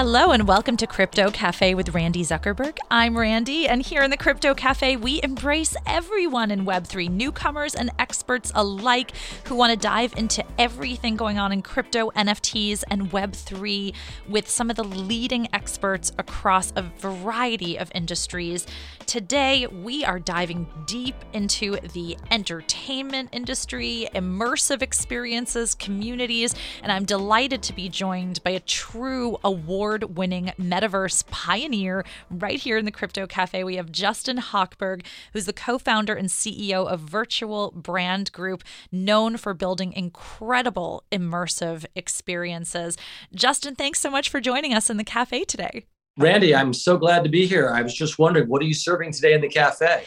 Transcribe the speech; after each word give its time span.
Hello 0.00 0.30
and 0.30 0.48
welcome 0.48 0.78
to 0.78 0.86
Crypto 0.86 1.30
Cafe 1.30 1.74
with 1.74 1.94
Randi 1.94 2.24
Zuckerberg. 2.24 2.78
I'm 2.90 3.18
Randi, 3.18 3.68
and 3.68 3.82
here 3.82 4.00
in 4.00 4.10
the 4.10 4.16
Crypto 4.16 4.54
Cafe, 4.54 4.96
we 4.96 5.20
embrace 5.22 5.76
everyone 5.84 6.50
in 6.50 6.64
Web3, 6.64 7.10
newcomers 7.10 7.74
and 7.74 7.90
experts 7.98 8.50
alike 8.54 9.12
who 9.44 9.54
want 9.54 9.74
to 9.74 9.78
dive 9.78 10.14
into 10.16 10.42
everything 10.58 11.16
going 11.16 11.38
on 11.38 11.52
in 11.52 11.60
crypto, 11.60 12.10
NFTs, 12.12 12.82
and 12.90 13.10
Web3 13.10 13.94
with 14.26 14.48
some 14.48 14.70
of 14.70 14.76
the 14.76 14.84
leading 14.84 15.48
experts 15.52 16.12
across 16.16 16.72
a 16.76 16.82
variety 16.98 17.78
of 17.78 17.92
industries. 17.94 18.66
Today, 19.10 19.66
we 19.66 20.04
are 20.04 20.20
diving 20.20 20.68
deep 20.86 21.16
into 21.32 21.78
the 21.78 22.16
entertainment 22.30 23.30
industry, 23.32 24.06
immersive 24.14 24.82
experiences, 24.82 25.74
communities, 25.74 26.54
and 26.80 26.92
I'm 26.92 27.04
delighted 27.04 27.60
to 27.64 27.72
be 27.72 27.88
joined 27.88 28.40
by 28.44 28.50
a 28.50 28.60
true 28.60 29.36
award 29.42 30.16
winning 30.16 30.52
metaverse 30.60 31.26
pioneer 31.26 32.04
right 32.30 32.60
here 32.60 32.78
in 32.78 32.84
the 32.84 32.92
Crypto 32.92 33.26
Cafe. 33.26 33.64
We 33.64 33.74
have 33.74 33.90
Justin 33.90 34.36
Hochberg, 34.38 35.04
who's 35.32 35.46
the 35.46 35.52
co 35.52 35.76
founder 35.76 36.14
and 36.14 36.28
CEO 36.28 36.86
of 36.86 37.00
Virtual 37.00 37.72
Brand 37.72 38.30
Group, 38.30 38.62
known 38.92 39.36
for 39.38 39.54
building 39.54 39.92
incredible 39.92 41.02
immersive 41.10 41.84
experiences. 41.96 42.96
Justin, 43.34 43.74
thanks 43.74 43.98
so 43.98 44.08
much 44.08 44.28
for 44.28 44.40
joining 44.40 44.72
us 44.72 44.88
in 44.88 44.98
the 44.98 45.02
cafe 45.02 45.42
today. 45.42 45.86
Randi, 46.16 46.54
I'm 46.54 46.72
so 46.72 46.96
glad 46.96 47.24
to 47.24 47.30
be 47.30 47.46
here. 47.46 47.70
I 47.70 47.82
was 47.82 47.94
just 47.94 48.18
wondering, 48.18 48.48
what 48.48 48.62
are 48.62 48.66
you 48.66 48.74
serving 48.74 49.12
today 49.12 49.32
in 49.32 49.40
the 49.40 49.48
cafe? 49.48 50.04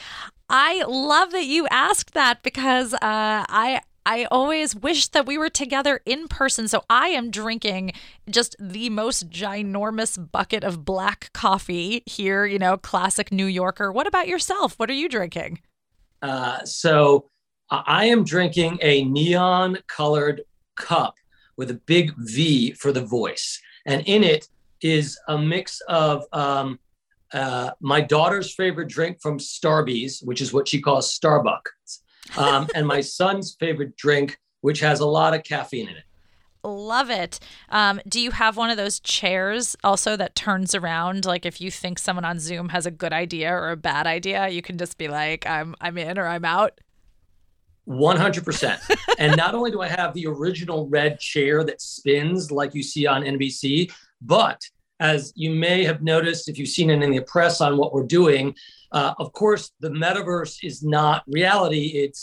I 0.49 0.84
love 0.88 1.31
that 1.31 1.45
you 1.45 1.67
asked 1.71 2.13
that 2.13 2.43
because 2.43 2.93
uh, 2.93 2.99
I 3.01 3.82
I 4.05 4.26
always 4.26 4.76
wish 4.76 5.07
that 5.10 5.26
we 5.26 5.37
were 5.37 5.49
together 5.49 6.01
in 6.05 6.27
person. 6.27 6.68
So 6.68 6.84
I 6.90 7.07
am 7.10 7.32
drinking 7.32 7.93
just 8.29 8.55
the 8.60 8.90
most 8.90 9.29
ginormous 9.29 10.20
bucket 10.32 10.63
of 10.63 10.84
black 10.84 11.32
coffee 11.34 12.04
here, 12.05 12.45
you 12.45 12.60
know, 12.60 12.76
classic 12.76 13.32
New 13.32 13.45
Yorker. 13.45 13.91
What 13.91 14.07
about 14.07 14.27
yourself? 14.27 14.77
What 14.77 14.90
are 14.90 14.93
you 14.93 15.07
drinking? 15.07 15.62
Uh, 16.21 16.63
so 16.65 17.29
I 17.70 18.05
am 18.05 18.23
drinking 18.23 18.79
a 18.82 19.05
neon 19.05 19.79
colored 19.88 20.41
cup 20.76 21.15
with 21.55 21.71
a 21.71 21.76
big 21.76 22.13
V 22.17 22.73
for 22.73 22.91
the 22.91 23.05
voice. 23.05 23.62
And 23.85 24.04
in 24.05 24.23
it 24.23 24.48
is 24.84 25.20
a 25.27 25.37
mix 25.37 25.81
of 25.87 26.26
um, 26.34 26.79
uh, 27.34 27.71
my 27.79 28.01
daughter's 28.01 28.53
favorite 28.53 28.89
drink 28.89 29.21
from 29.21 29.39
Starbucks, 29.39 30.26
which 30.26 30.41
is 30.41 30.53
what 30.53 30.67
she 30.67 30.81
calls 30.81 31.17
Starbucks, 31.17 32.01
um, 32.37 32.67
and 32.76 32.85
my 32.85 33.01
son's 33.20 33.55
favorite 33.59 33.95
drink, 33.95 34.37
which 34.61 34.79
has 34.81 34.99
a 34.99 35.05
lot 35.05 35.34
of 35.34 35.43
caffeine 35.43 35.89
in 35.89 35.95
it. 35.95 36.04
Love 36.65 37.09
it. 37.09 37.41
Um, 37.70 37.99
do 38.07 38.21
you 38.21 38.31
have 38.31 38.55
one 38.55 38.70
of 38.70 38.77
those 38.77 39.01
chairs 39.01 39.76
also 39.84 40.15
that 40.15 40.34
turns 40.34 40.73
around? 40.73 41.26
Like 41.26 41.45
if 41.45 41.59
you 41.59 41.70
think 41.70 41.99
someone 41.99 42.23
on 42.23 42.39
Zoom 42.39 42.70
has 42.70 42.85
a 42.85 42.91
good 42.91 43.11
idea 43.11 43.54
or 43.54 43.71
a 43.71 43.77
bad 43.77 44.07
idea, 44.07 44.48
you 44.48 44.61
can 44.61 44.77
just 44.77 44.98
be 44.98 45.09
like, 45.09 45.45
"I'm 45.45 45.76
I'm 45.81 45.98
in" 45.98 46.17
or 46.17 46.27
"I'm 46.27 46.45
out." 46.45 46.79
100%. 47.87 48.79
and 49.20 49.35
not 49.35 49.54
only 49.54 49.71
do 49.71 49.81
I 49.81 49.87
have 49.87 50.13
the 50.13 50.26
original 50.27 50.87
red 50.87 51.20
chair 51.20 51.63
that 51.65 51.81
spins 51.81 52.51
like 52.51 52.73
you 52.73 52.81
see 52.81 53.05
on 53.05 53.23
NBC, 53.23 53.91
but 54.26 54.60
as 54.99 55.34
you 55.35 55.52
may 55.52 55.84
have 55.84 56.02
noticed 56.02 56.48
if 56.48 56.57
you've 56.57 56.70
seen 56.70 56.90
it 56.90 57.02
in 57.04 57.12
the 57.12 57.21
press 57.21 57.62
on 57.62 57.77
what 57.77 57.93
we're 57.93 58.05
doing, 58.05 58.55
uh, 58.91 59.13
of 59.18 59.34
course, 59.34 59.71
the 59.79 59.90
metaverse 59.90 60.57
is 60.63 60.84
not 60.84 61.24
reality. 61.27 61.88
It 61.88 62.18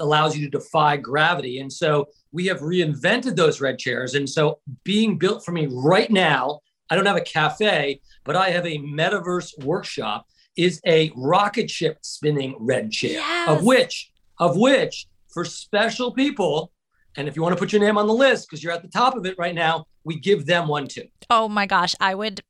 allows 0.00 0.36
you 0.36 0.44
to 0.44 0.58
defy 0.58 0.96
gravity. 0.96 1.60
And 1.60 1.72
so 1.72 2.08
we 2.32 2.46
have 2.46 2.60
reinvented 2.60 3.36
those 3.36 3.60
red 3.60 3.78
chairs. 3.78 4.14
And 4.14 4.28
so 4.28 4.58
being 4.84 5.18
built 5.18 5.44
for 5.44 5.52
me 5.52 5.68
right 5.70 6.10
now, 6.10 6.60
I 6.90 6.96
don't 6.96 7.06
have 7.06 7.16
a 7.16 7.20
cafe, 7.20 8.00
but 8.24 8.36
I 8.36 8.50
have 8.50 8.66
a 8.66 8.78
metaverse 8.78 9.64
workshop 9.64 10.26
is 10.56 10.80
a 10.86 11.12
rocket 11.14 11.70
ship 11.70 11.98
spinning 12.02 12.56
red 12.58 12.90
chair 12.90 13.12
yes. 13.12 13.48
of 13.48 13.64
which 13.64 14.10
of 14.38 14.56
which 14.56 15.06
for 15.28 15.44
special 15.44 16.12
people 16.12 16.72
and 17.16 17.28
if 17.28 17.36
you 17.36 17.42
want 17.42 17.54
to 17.54 17.58
put 17.58 17.72
your 17.72 17.80
name 17.80 17.98
on 17.98 18.06
the 18.06 18.14
list 18.14 18.48
because 18.48 18.62
you're 18.62 18.72
at 18.72 18.82
the 18.82 18.88
top 18.88 19.16
of 19.16 19.26
it 19.26 19.34
right 19.38 19.54
now, 19.54 19.86
we 20.04 20.18
give 20.18 20.46
them 20.46 20.68
one 20.68 20.86
too. 20.86 21.06
Oh 21.30 21.48
my 21.48 21.66
gosh, 21.66 21.94
I 22.00 22.14
would 22.14 22.42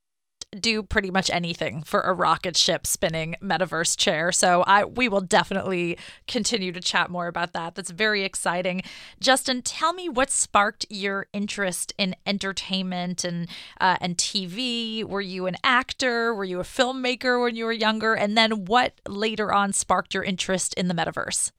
do 0.59 0.82
pretty 0.82 1.10
much 1.10 1.28
anything 1.31 1.82
for 1.82 2.00
a 2.00 2.12
rocket 2.12 2.56
ship 2.56 2.87
spinning 2.87 3.37
metaverse 3.43 3.97
chair. 3.97 4.32
So 4.32 4.62
I 4.62 4.84
we 4.84 5.09
will 5.09 5.21
definitely 5.21 5.99
continue 6.26 6.72
to 6.72 6.81
chat 6.81 7.10
more 7.10 7.26
about 7.26 7.53
that. 7.53 7.75
That's 7.75 7.91
very 7.91 8.22
exciting. 8.22 8.82
Justin, 9.21 9.62
tell 9.62 9.93
me 9.93 10.09
what 10.09 10.31
sparked 10.31 10.87
your 10.88 11.26
interest 11.32 11.93
in 11.99 12.15
entertainment 12.26 13.25
and 13.25 13.49
uh, 13.81 13.97
and 14.00 14.16
TV. 14.16 15.05
Were 15.05 15.21
you 15.21 15.47
an 15.47 15.56
actor? 15.62 16.34
Were 16.34 16.44
you 16.44 16.60
a 16.60 16.65
filmmaker 16.65 17.43
when 17.43 17.56
you 17.56 17.65
were 17.65 17.72
younger? 17.72 18.15
And 18.15 18.37
then 18.37 18.65
what 18.65 18.94
later 19.06 19.53
on 19.53 19.72
sparked 19.72 20.15
your 20.15 20.22
interest 20.22 20.75
in 20.75 20.88
the 20.88 20.94
metaverse? 20.94 21.50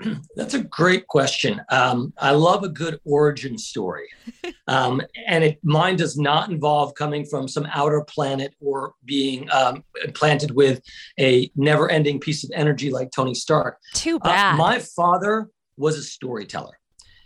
That's 0.36 0.54
a 0.54 0.64
great 0.64 1.06
question. 1.06 1.60
Um, 1.70 2.12
I 2.18 2.32
love 2.32 2.62
a 2.62 2.68
good 2.68 3.00
origin 3.04 3.58
story, 3.58 4.08
um, 4.68 5.02
and 5.26 5.44
it 5.44 5.58
mine 5.62 5.96
does 5.96 6.16
not 6.16 6.50
involve 6.50 6.94
coming 6.94 7.24
from 7.24 7.48
some 7.48 7.66
outer 7.72 8.02
planet 8.02 8.54
or 8.60 8.94
being 9.04 9.48
um, 9.50 9.84
planted 10.14 10.52
with 10.52 10.80
a 11.18 11.50
never-ending 11.56 12.20
piece 12.20 12.44
of 12.44 12.50
energy 12.54 12.90
like 12.90 13.10
Tony 13.10 13.34
Stark. 13.34 13.78
Too 13.94 14.16
uh, 14.16 14.28
bad. 14.28 14.54
Uh, 14.54 14.56
my 14.56 14.78
father 14.78 15.48
was 15.76 15.96
a 15.98 16.02
storyteller. 16.02 16.78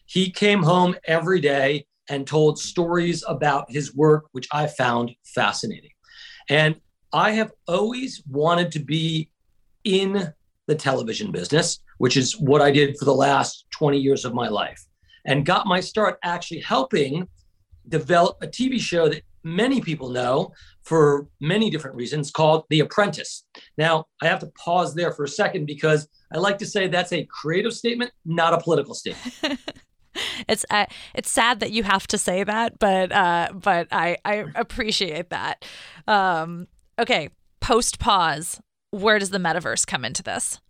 He 0.07 0.31
came 0.31 0.63
home 0.63 0.97
every 1.07 1.41
day 1.41 1.87
and 2.09 2.27
told 2.27 2.59
stories 2.59 3.25
about 3.27 3.71
his 3.71 3.95
work, 3.95 4.27
which 4.33 4.47
I 4.53 4.67
found 4.67 5.13
fascinating. 5.25 5.91
And 6.49 6.77
I 7.13 7.31
have 7.33 7.53
always 7.67 8.23
wanted 8.29 8.73
to 8.73 8.81
be 8.81 9.31
in 9.85 10.33
the 10.67 10.75
television 10.75 11.31
business 11.31 11.81
which 11.99 12.17
is 12.17 12.39
what 12.39 12.61
I 12.61 12.71
did 12.71 12.97
for 12.99 13.05
the 13.05 13.15
last 13.15 13.67
20 13.71 13.99
years 13.99 14.25
of 14.25 14.35
my 14.35 14.49
life, 14.49 14.85
and 15.25 15.47
got 15.47 15.67
my 15.67 15.81
start 15.81 16.19
actually 16.23 16.61
helping 16.61 17.29
develop 17.89 18.39
a 18.43 18.47
TV 18.47 18.81
show 18.81 19.09
that 19.09 19.23
many 19.45 19.81
people 19.81 20.09
know 20.09 20.53
for 20.83 21.29
many 21.41 21.71
different 21.71 21.97
reasons 21.97 22.31
called 22.31 22.65
The 22.71 22.81
Apprentice. 22.81 23.45
Now, 23.77 24.07
I 24.23 24.27
have 24.27 24.41
to 24.41 24.51
pause 24.59 24.95
there 24.95 25.13
for 25.13 25.25
a 25.25 25.29
second 25.29 25.67
because 25.67 26.09
I 26.33 26.39
like 26.39 26.59
to 26.59 26.67
say 26.67 26.89
that's 26.89 27.13
a 27.13 27.27
creative 27.27 27.75
statement, 27.75 28.11
not 28.25 28.55
a 28.55 28.59
political 28.59 28.95
statement. 28.95 29.61
it's 30.49 30.65
uh, 30.71 30.87
it's 31.15 31.31
sad 31.31 31.61
that 31.61 31.73
you 31.73 31.83
have 31.83 32.07
to 32.09 32.19
say 32.19 32.45
that, 32.45 32.79
but 32.79 33.13
uh, 33.13 33.49
but 33.55 33.89
I 33.93 34.17
I 34.25 34.47
appreciate 34.55 35.31
that. 35.31 35.65
Um, 36.09 36.67
okay, 36.99 37.31
post 37.61 37.99
pause. 37.99 38.61
Where 38.91 39.19
does 39.19 39.31
the 39.31 39.39
metaverse 39.39 39.87
come 39.87 40.05
into 40.05 40.23
this? 40.23 40.61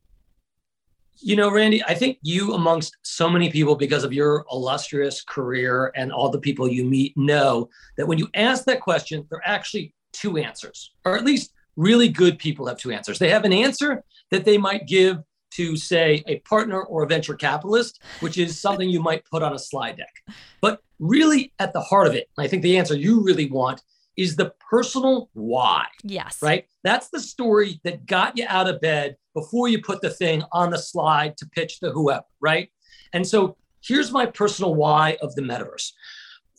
You 1.26 1.36
know, 1.36 1.50
Randi, 1.50 1.82
I 1.84 1.94
think 1.94 2.18
you, 2.20 2.52
amongst 2.52 2.98
so 3.00 3.30
many 3.30 3.50
people, 3.50 3.76
because 3.76 4.04
of 4.04 4.12
your 4.12 4.44
illustrious 4.52 5.22
career 5.22 5.90
and 5.96 6.12
all 6.12 6.28
the 6.28 6.38
people 6.38 6.68
you 6.68 6.84
meet, 6.84 7.16
know 7.16 7.70
that 7.96 8.06
when 8.06 8.18
you 8.18 8.28
ask 8.34 8.66
that 8.66 8.82
question, 8.82 9.26
there 9.30 9.38
are 9.38 9.48
actually 9.48 9.94
two 10.12 10.36
answers, 10.36 10.92
or 11.06 11.16
at 11.16 11.24
least 11.24 11.54
really 11.76 12.10
good 12.10 12.38
people 12.38 12.66
have 12.66 12.76
two 12.76 12.92
answers. 12.92 13.18
They 13.18 13.30
have 13.30 13.46
an 13.46 13.54
answer 13.54 14.04
that 14.30 14.44
they 14.44 14.58
might 14.58 14.86
give 14.86 15.16
to, 15.52 15.78
say, 15.78 16.22
a 16.26 16.40
partner 16.40 16.82
or 16.82 17.04
a 17.04 17.08
venture 17.08 17.36
capitalist, 17.36 18.02
which 18.20 18.36
is 18.36 18.60
something 18.60 18.90
you 18.90 19.00
might 19.00 19.24
put 19.24 19.42
on 19.42 19.54
a 19.54 19.58
slide 19.58 19.96
deck. 19.96 20.36
But 20.60 20.82
really, 20.98 21.54
at 21.58 21.72
the 21.72 21.80
heart 21.80 22.06
of 22.06 22.14
it, 22.14 22.28
I 22.36 22.48
think 22.48 22.62
the 22.62 22.76
answer 22.76 22.96
you 22.96 23.24
really 23.24 23.46
want 23.50 23.80
is 24.16 24.36
the 24.36 24.52
personal 24.70 25.30
why. 25.32 25.86
Yes. 26.02 26.38
Right? 26.42 26.66
That's 26.82 27.08
the 27.08 27.20
story 27.20 27.80
that 27.84 28.06
got 28.06 28.36
you 28.36 28.46
out 28.48 28.68
of 28.68 28.80
bed 28.80 29.16
before 29.34 29.68
you 29.68 29.82
put 29.82 30.00
the 30.00 30.10
thing 30.10 30.42
on 30.52 30.70
the 30.70 30.78
slide 30.78 31.36
to 31.38 31.46
pitch 31.46 31.80
to 31.80 31.90
whoever, 31.90 32.24
right? 32.40 32.70
And 33.12 33.26
so 33.26 33.56
here's 33.82 34.12
my 34.12 34.26
personal 34.26 34.74
why 34.74 35.16
of 35.22 35.34
the 35.34 35.42
metaverse. 35.42 35.92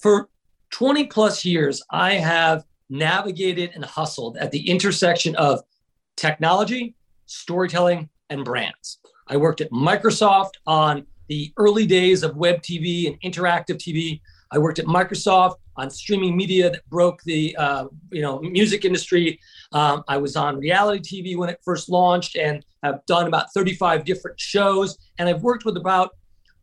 For 0.01 0.29
20 0.71 1.05
plus 1.05 1.45
years, 1.45 1.81
I 1.89 2.15
have 2.15 2.65
navigated 2.89 3.71
and 3.73 3.85
hustled 3.85 4.37
at 4.37 4.51
the 4.51 4.69
intersection 4.69 5.35
of 5.35 5.61
technology, 6.17 6.95
storytelling, 7.25 8.09
and 8.29 8.43
brands. 8.43 8.99
I 9.27 9.37
worked 9.37 9.61
at 9.61 9.71
Microsoft 9.71 10.51
on 10.67 11.05
the 11.27 11.51
early 11.57 11.85
days 11.85 12.23
of 12.23 12.35
web 12.35 12.61
TV 12.61 13.07
and 13.07 13.19
interactive 13.21 13.77
TV. 13.77 14.21
I 14.51 14.57
worked 14.57 14.79
at 14.79 14.85
Microsoft 14.85 15.55
on 15.77 15.89
streaming 15.89 16.37
media 16.37 16.69
that 16.69 16.87
broke 16.89 17.21
the 17.23 17.55
uh, 17.57 17.85
you 18.11 18.21
know 18.21 18.39
music 18.39 18.85
industry. 18.85 19.39
Um, 19.71 20.03
I 20.07 20.17
was 20.17 20.35
on 20.35 20.57
reality 20.57 21.23
TV 21.23 21.37
when 21.37 21.49
it 21.49 21.59
first 21.63 21.89
launched, 21.89 22.35
and 22.35 22.65
have 22.83 23.05
done 23.05 23.27
about 23.27 23.51
35 23.53 24.05
different 24.05 24.39
shows. 24.39 24.97
And 25.17 25.27
I've 25.27 25.41
worked 25.41 25.65
with 25.65 25.77
about 25.77 26.11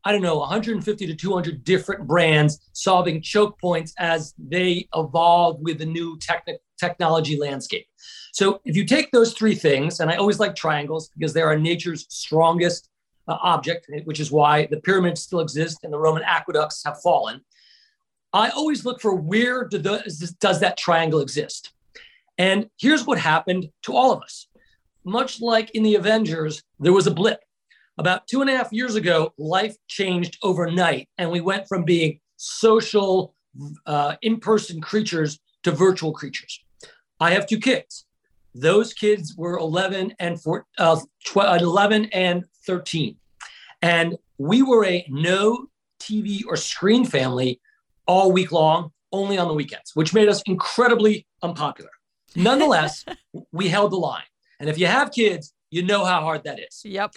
I 0.04 0.12
don't 0.12 0.22
know 0.22 0.38
150 0.38 1.06
to 1.06 1.14
200 1.14 1.64
different 1.64 2.06
brands, 2.06 2.70
solving 2.72 3.22
choke 3.22 3.60
points 3.60 3.94
as 3.98 4.34
they 4.38 4.88
evolve 4.94 5.60
with 5.60 5.78
the 5.78 5.86
new 5.86 6.18
techni- 6.18 6.58
technology 6.78 7.38
landscape. 7.38 7.86
So 8.32 8.60
if 8.64 8.74
you 8.76 8.84
take 8.84 9.12
those 9.12 9.34
three 9.34 9.54
things, 9.54 10.00
and 10.00 10.10
I 10.10 10.16
always 10.16 10.40
like 10.40 10.56
triangles 10.56 11.10
because 11.16 11.32
they 11.32 11.42
are 11.42 11.56
nature's 11.56 12.06
strongest 12.08 12.88
uh, 13.28 13.36
object, 13.42 13.88
which 14.04 14.18
is 14.18 14.32
why 14.32 14.66
the 14.66 14.80
pyramids 14.80 15.22
still 15.22 15.40
exist 15.40 15.78
and 15.84 15.92
the 15.92 15.98
Roman 15.98 16.24
aqueducts 16.24 16.82
have 16.84 17.00
fallen 17.00 17.40
I 18.32 18.48
always 18.50 18.84
look 18.84 19.00
for 19.00 19.14
where 19.14 19.64
do 19.64 19.78
the, 19.78 20.36
does 20.40 20.60
that 20.60 20.78
triangle 20.78 21.20
exist? 21.20 21.72
And 22.38 22.68
here's 22.78 23.06
what 23.06 23.18
happened 23.18 23.68
to 23.82 23.94
all 23.94 24.12
of 24.12 24.22
us. 24.22 24.48
Much 25.04 25.40
like 25.40 25.70
in 25.70 25.82
the 25.82 25.96
Avengers, 25.96 26.62
there 26.78 26.92
was 26.92 27.06
a 27.06 27.10
blip. 27.10 27.40
About 27.98 28.26
two 28.26 28.40
and 28.40 28.48
a 28.48 28.56
half 28.56 28.72
years 28.72 28.94
ago, 28.94 29.34
life 29.36 29.76
changed 29.86 30.38
overnight, 30.42 31.08
and 31.18 31.30
we 31.30 31.40
went 31.40 31.68
from 31.68 31.84
being 31.84 32.20
social, 32.36 33.34
uh, 33.84 34.16
in 34.22 34.40
person 34.40 34.80
creatures 34.80 35.38
to 35.62 35.72
virtual 35.72 36.12
creatures. 36.12 36.64
I 37.20 37.32
have 37.32 37.46
two 37.46 37.58
kids. 37.58 38.06
Those 38.54 38.94
kids 38.94 39.34
were 39.36 39.58
11 39.58 40.14
and 40.18 40.40
four, 40.40 40.66
uh, 40.78 41.00
12, 41.26 41.60
11 41.60 42.06
and 42.06 42.44
13. 42.66 43.16
And 43.82 44.16
we 44.38 44.62
were 44.62 44.86
a 44.86 45.04
no 45.08 45.66
TV 46.00 46.42
or 46.46 46.56
screen 46.56 47.04
family 47.04 47.60
all 48.06 48.32
week 48.32 48.52
long, 48.52 48.90
only 49.12 49.38
on 49.38 49.48
the 49.48 49.54
weekends, 49.54 49.92
which 49.94 50.14
made 50.14 50.28
us 50.28 50.42
incredibly 50.46 51.26
unpopular. 51.42 51.90
Nonetheless, 52.34 53.04
we 53.52 53.68
held 53.68 53.92
the 53.92 53.96
line. 53.96 54.22
And 54.60 54.68
if 54.68 54.78
you 54.78 54.86
have 54.86 55.12
kids, 55.12 55.52
you 55.70 55.82
know 55.82 56.04
how 56.04 56.20
hard 56.20 56.44
that 56.44 56.60
is. 56.60 56.82
Yep. 56.84 57.14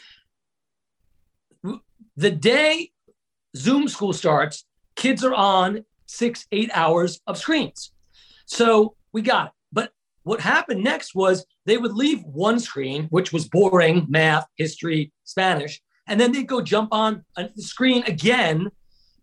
The 2.18 2.32
day 2.32 2.92
Zoom 3.56 3.88
school 3.88 4.14
starts, 4.14 4.66
kids 4.96 5.24
are 5.24 5.34
on 5.34 5.84
six, 6.06 6.46
eight 6.52 6.70
hours 6.74 7.20
of 7.28 7.38
screens. 7.38 7.92
So 8.46 8.96
we 9.12 9.22
got 9.22 9.48
it. 9.48 9.52
But 9.72 9.92
what 10.24 10.40
happened 10.40 10.84
next 10.84 11.16
was 11.16 11.46
they 11.66 11.78
would 11.78 11.94
leave 11.94 12.24
one 12.24 12.60
screen, 12.60 13.06
which 13.10 13.34
was 13.34 13.48
boring 13.48 14.06
math, 14.10 14.46
history, 14.56 15.12
Spanish, 15.24 15.82
and 16.08 16.20
then 16.20 16.32
they'd 16.32 16.48
go 16.48 16.62
jump 16.62 16.90
on 16.92 17.24
the 17.36 17.50
screen 17.58 18.04
again 18.04 18.70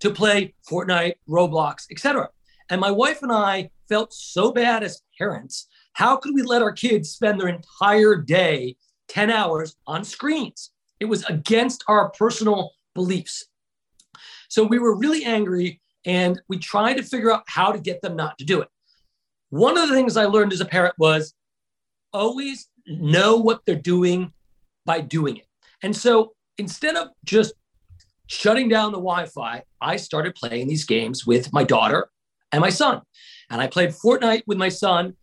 to 0.02 0.10
play 0.10 0.52
Fortnite, 0.69 1.14
Roblox, 1.28 1.87
etc. 1.93 2.28
And 2.70 2.81
my 2.81 2.90
wife 2.90 3.22
and 3.22 3.31
I 3.31 3.70
felt 3.88 4.12
so 4.12 4.50
bad 4.50 4.82
as 4.82 5.00
parents. 5.16 5.69
How 5.93 6.16
could 6.16 6.34
we 6.34 6.43
let 6.43 6.60
our 6.60 6.72
kids 6.72 7.10
spend 7.10 7.40
their 7.40 7.46
entire 7.46 8.16
day, 8.16 8.75
10 9.06 9.31
hours 9.31 9.76
on 9.87 10.02
screens? 10.02 10.72
It 10.99 11.04
was 11.04 11.25
against 11.26 11.84
our 11.87 12.10
personal 12.10 12.72
beliefs. 12.96 13.46
So 14.49 14.64
we 14.64 14.81
were 14.81 14.99
really 14.99 15.25
angry 15.25 15.81
and 16.04 16.40
we 16.49 16.58
tried 16.58 16.94
to 16.94 17.04
figure 17.04 17.32
out 17.32 17.44
how 17.46 17.70
to 17.70 17.78
get 17.78 18.02
them 18.02 18.16
not 18.16 18.37
to 18.38 18.44
do 18.44 18.60
it. 18.60 18.69
One 19.50 19.78
of 19.78 19.88
the 19.88 19.94
things 19.94 20.16
I 20.16 20.25
learned 20.25 20.52
as 20.52 20.60
a 20.60 20.64
parent 20.64 20.96
was 20.99 21.32
always 22.12 22.69
know 22.88 23.37
what 23.37 23.60
they're 23.66 23.76
doing 23.76 24.32
by 24.84 25.00
doing 25.00 25.37
it. 25.37 25.46
And 25.81 25.94
so 25.94 26.32
instead 26.58 26.96
of 26.96 27.10
just 27.25 27.54
shutting 28.27 28.69
down 28.69 28.93
the 28.93 28.99
Wi 28.99 29.27
Fi, 29.27 29.63
I 29.81 29.97
started 29.97 30.35
playing 30.35 30.69
these 30.69 30.85
games 30.85 31.27
with 31.27 31.53
my 31.53 31.65
daughter 31.65 32.09
and 32.53 32.61
my 32.61 32.71
son. 32.71 33.03
And 33.51 33.61
I 33.61 33.67
played 33.67 33.91
Fortnite 33.91 34.43
with 34.47 34.59
my 34.59 34.69
son, 34.69 35.15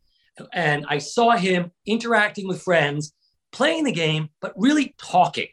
and 0.54 0.86
I 0.88 1.00
saw 1.00 1.32
him 1.32 1.72
interacting 1.86 2.48
with 2.48 2.62
friends, 2.62 3.14
playing 3.52 3.84
the 3.86 3.92
game, 3.92 4.30
but 4.42 4.54
really 4.56 4.96
talking. 4.98 5.48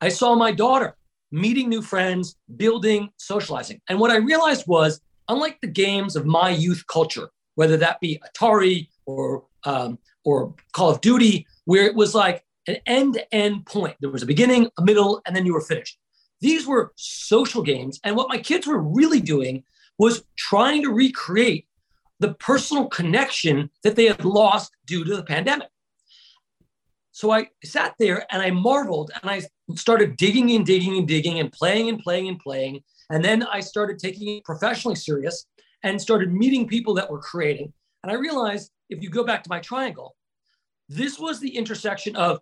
I 0.00 0.08
saw 0.08 0.34
my 0.34 0.52
daughter 0.52 0.96
meeting 1.30 1.68
new 1.68 1.82
friends, 1.82 2.36
building, 2.56 3.10
socializing. 3.16 3.80
And 3.88 3.98
what 3.98 4.10
I 4.10 4.16
realized 4.16 4.64
was, 4.66 5.00
unlike 5.28 5.58
the 5.60 5.68
games 5.68 6.16
of 6.16 6.26
my 6.26 6.50
youth 6.50 6.84
culture, 6.86 7.28
whether 7.54 7.76
that 7.78 8.00
be 8.00 8.20
Atari 8.26 8.88
or 9.06 9.44
um, 9.64 9.98
or 10.24 10.54
Call 10.72 10.90
of 10.90 11.00
Duty, 11.00 11.46
where 11.64 11.84
it 11.84 11.94
was 11.94 12.14
like 12.14 12.44
an 12.68 12.76
end-to-end 12.86 13.66
point. 13.66 13.96
There 14.00 14.10
was 14.10 14.22
a 14.22 14.26
beginning, 14.26 14.68
a 14.78 14.82
middle, 14.82 15.22
and 15.26 15.34
then 15.34 15.46
you 15.46 15.54
were 15.54 15.60
finished. 15.60 15.98
These 16.46 16.64
were 16.64 16.92
social 16.94 17.60
games. 17.60 17.98
And 18.04 18.14
what 18.14 18.28
my 18.28 18.38
kids 18.38 18.68
were 18.68 18.80
really 18.80 19.18
doing 19.18 19.64
was 19.98 20.22
trying 20.36 20.80
to 20.82 20.92
recreate 20.92 21.66
the 22.20 22.34
personal 22.34 22.86
connection 22.86 23.68
that 23.82 23.96
they 23.96 24.04
had 24.04 24.24
lost 24.24 24.70
due 24.86 25.02
to 25.02 25.16
the 25.16 25.24
pandemic. 25.24 25.66
So 27.10 27.32
I 27.32 27.48
sat 27.64 27.96
there 27.98 28.24
and 28.30 28.40
I 28.40 28.52
marveled 28.52 29.10
and 29.20 29.28
I 29.28 29.42
started 29.74 30.16
digging 30.16 30.52
and 30.52 30.64
digging 30.64 30.96
and 30.96 31.08
digging 31.08 31.40
and 31.40 31.50
playing 31.50 31.88
and 31.88 31.98
playing 31.98 32.28
and 32.28 32.38
playing. 32.38 32.84
And 33.10 33.24
then 33.24 33.42
I 33.42 33.58
started 33.58 33.98
taking 33.98 34.36
it 34.36 34.44
professionally 34.44 34.94
serious 34.94 35.46
and 35.82 36.00
started 36.00 36.32
meeting 36.32 36.68
people 36.68 36.94
that 36.94 37.10
were 37.10 37.18
creating. 37.18 37.72
And 38.04 38.12
I 38.12 38.14
realized 38.14 38.70
if 38.88 39.02
you 39.02 39.10
go 39.10 39.24
back 39.24 39.42
to 39.42 39.50
my 39.50 39.58
triangle, 39.58 40.14
this 40.88 41.18
was 41.18 41.40
the 41.40 41.56
intersection 41.56 42.14
of 42.14 42.38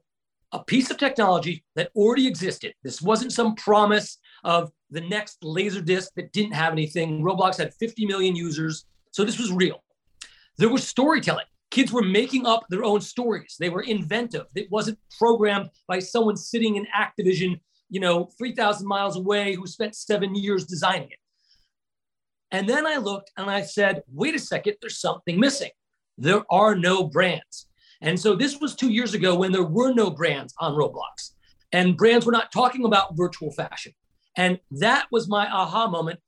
a 0.53 0.63
piece 0.63 0.91
of 0.91 0.99
technology 0.99 1.65
that 1.77 1.91
already 1.95 2.27
existed. 2.27 2.75
This 2.83 3.03
wasn't 3.03 3.33
some 3.33 3.55
promise 3.55 4.19
of 4.45 4.71
the 4.91 5.01
next 5.01 5.43
laser 5.43 5.81
disc 5.81 6.13
that 6.17 6.33
didn't 6.33 6.53
have 6.53 6.73
anything. 6.73 7.23
Roblox 7.23 7.59
had 7.59 7.75
50 7.75 8.07
million 8.07 8.37
users. 8.37 8.87
So 9.11 9.25
this 9.25 9.39
was 9.39 9.53
real. 9.53 9.83
There 10.59 10.69
was 10.69 10.87
storytelling. 10.87 11.47
Kids 11.71 11.93
were 11.93 12.03
making 12.03 12.47
up 12.47 12.65
their 12.69 12.85
own 12.85 13.01
stories. 13.01 13.57
They 13.59 13.71
were 13.71 13.83
inventive. 13.83 14.47
It 14.55 14.71
wasn't 14.71 14.99
programmed 15.19 15.71
by 15.89 15.99
someone 15.99 16.37
sitting 16.37 16.77
in 16.77 16.87
Activision, 16.97 17.59
you 17.91 17.99
know, 18.01 18.29
3,000 18.39 18.87
miles 18.87 19.17
away 19.17 19.55
who 19.55 19.67
spent 19.67 19.97
seven 19.97 20.35
years 20.37 20.65
designing 20.65 21.11
it. 21.11 21.19
And 22.53 22.69
then 22.69 22.87
I 22.87 22.99
looked 22.99 23.33
and 23.37 23.51
I 23.51 23.63
said, 23.63 24.03
wait 24.13 24.37
a 24.37 24.39
second, 24.39 24.77
there's 24.81 25.01
something 25.01 25.41
missing. 25.41 25.71
There 26.17 26.45
are 26.51 26.77
no 26.77 27.03
brands. 27.03 27.67
And 28.05 28.21
so 28.21 28.37
this 28.37 28.61
was 28.61 28.75
two 28.75 28.91
years 28.91 29.15
ago 29.15 29.35
when 29.35 29.51
there 29.51 29.65
were 29.65 29.93
no 29.93 30.11
brands 30.11 30.55
on 30.61 30.75
Roblox 30.75 31.33
and 31.73 31.97
brands 31.97 32.27
were 32.27 32.33
not 32.33 32.53
talking 32.53 32.85
about 32.85 33.17
virtual 33.17 33.51
fashion. 33.51 33.93
And 34.37 34.61
that 34.73 35.07
was 35.11 35.27
my 35.27 35.51
aha 35.51 35.89
moment 35.89 36.21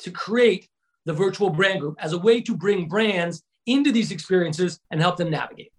to 0.00 0.10
create 0.10 0.68
the 1.06 1.14
virtual 1.14 1.48
brand 1.48 1.80
group 1.80 1.96
as 1.98 2.12
a 2.12 2.18
way 2.18 2.42
to 2.42 2.54
bring 2.54 2.86
brands 2.86 3.42
into 3.66 3.90
these 3.90 4.10
experiences 4.10 4.78
and 4.90 5.00
help 5.00 5.16
them 5.16 5.30
navigate. 5.30 5.72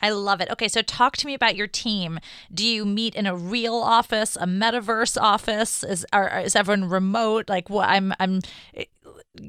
I 0.00 0.10
love 0.10 0.40
it. 0.40 0.50
Okay, 0.50 0.68
so 0.68 0.82
talk 0.82 1.16
to 1.16 1.26
me 1.26 1.34
about 1.34 1.56
your 1.56 1.66
team. 1.66 2.20
Do 2.52 2.64
you 2.64 2.84
meet 2.84 3.14
in 3.16 3.26
a 3.26 3.34
real 3.34 3.74
office, 3.74 4.36
a 4.36 4.46
metaverse 4.46 5.20
office? 5.20 5.82
Is 5.82 6.06
are, 6.12 6.40
is 6.40 6.54
everyone 6.54 6.88
remote? 6.88 7.48
Like 7.48 7.70
what? 7.70 7.88
I'm 7.88 8.12
I'm 8.18 8.40
eh, 8.74 8.84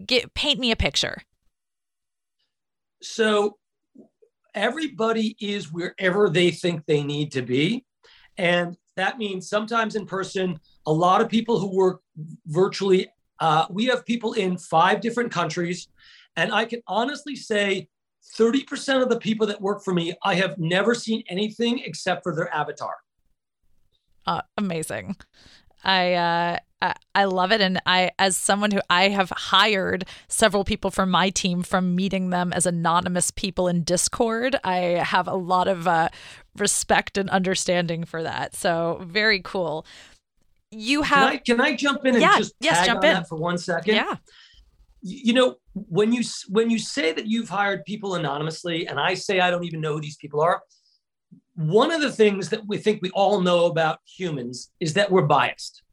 get 0.06 0.34
paint 0.34 0.60
me 0.60 0.72
a 0.72 0.76
picture. 0.76 1.24
So 3.02 3.58
everybody 4.56 5.36
is 5.40 5.72
wherever 5.72 6.30
they 6.30 6.52
think 6.52 6.86
they 6.86 7.04
need 7.04 7.32
to 7.34 7.42
be. 7.42 7.86
And 8.38 8.78
that 8.96 9.18
means 9.18 9.50
sometimes 9.50 9.96
in 9.96 10.06
person, 10.06 10.60
a 10.86 10.94
lot 10.94 11.22
of 11.22 11.30
people 11.30 11.60
who 11.60 11.76
work 11.76 12.02
virtually. 12.48 13.08
Uh, 13.40 13.66
we 13.70 13.86
have 13.86 14.06
people 14.06 14.34
in 14.34 14.58
five 14.58 15.02
different 15.02 15.32
countries. 15.32 15.88
And 16.36 16.54
I 16.54 16.66
can 16.66 16.82
honestly 16.88 17.36
say 17.36 17.90
30% 18.38 19.02
of 19.02 19.10
the 19.10 19.20
people 19.20 19.46
that 19.48 19.62
work 19.62 19.84
for 19.84 19.94
me, 19.94 20.16
I 20.24 20.36
have 20.36 20.58
never 20.58 20.96
seen 20.96 21.24
anything 21.28 21.80
except 21.80 22.24
for 22.24 22.36
their 22.36 22.54
avatar. 22.54 22.96
Uh, 24.26 24.42
amazing. 24.58 25.16
I 25.84 26.14
uh, 26.14 26.58
I, 27.16 27.26
love 27.26 27.52
it. 27.52 27.62
And 27.62 27.82
I, 27.86 28.12
as 28.20 28.36
someone 28.36 28.72
who 28.72 28.82
I 28.90 29.10
have 29.10 29.30
hired 29.30 30.06
several 30.28 30.64
people 30.64 30.92
from 30.92 31.10
my 31.10 31.30
team 31.30 31.64
from 31.64 31.96
meeting 31.96 32.30
them 32.30 32.52
as 32.52 32.66
anonymous 32.66 33.32
people 33.32 33.68
in 33.68 33.84
Discord, 33.84 34.58
I 34.64 34.78
have 34.78 35.28
a 35.28 35.36
lot 35.36 35.68
of 35.68 35.88
uh, 35.88 36.10
respect 36.58 37.18
and 37.18 37.30
understanding 37.30 38.04
for 38.04 38.22
that. 38.24 38.56
So 38.56 39.02
very 39.04 39.42
cool. 39.42 39.86
You 40.72 41.04
have. 41.04 41.30
Can 41.30 41.34
I, 41.34 41.38
can 41.38 41.62
I 41.62 41.76
jump 41.76 42.06
in 42.06 42.16
and 42.16 42.22
yeah, 42.22 42.38
just 42.38 42.56
yes, 42.60 42.80
tag 42.80 42.88
jump 42.88 43.04
on 43.04 43.06
in. 43.06 43.14
that 43.16 43.30
for 43.30 43.38
one 43.38 43.58
second? 43.58 43.96
Yeah. 43.96 44.16
You 45.02 45.34
know, 45.34 45.56
when 45.74 46.12
you 46.12 46.24
when 46.50 46.70
you 46.70 46.80
say 46.80 47.12
that 47.12 47.28
you've 47.28 47.50
hired 47.50 47.84
people 47.86 48.16
anonymously, 48.16 48.88
and 48.88 49.00
I 49.00 49.14
say 49.14 49.40
I 49.40 49.52
don't 49.52 49.66
even 49.66 49.82
know 49.82 49.94
who 49.94 50.02
these 50.02 50.16
people 50.16 50.42
are, 50.42 50.62
one 51.56 51.92
of 51.92 52.02
the 52.02 52.12
things 52.12 52.50
that 52.50 52.68
we 52.68 52.78
think 52.78 53.02
we 53.02 53.12
all 53.12 53.42
know 53.42 53.66
about 53.66 54.00
humans 54.06 54.72
is 54.80 54.94
that 54.94 55.12
we're 55.12 55.28
biased 55.28 55.84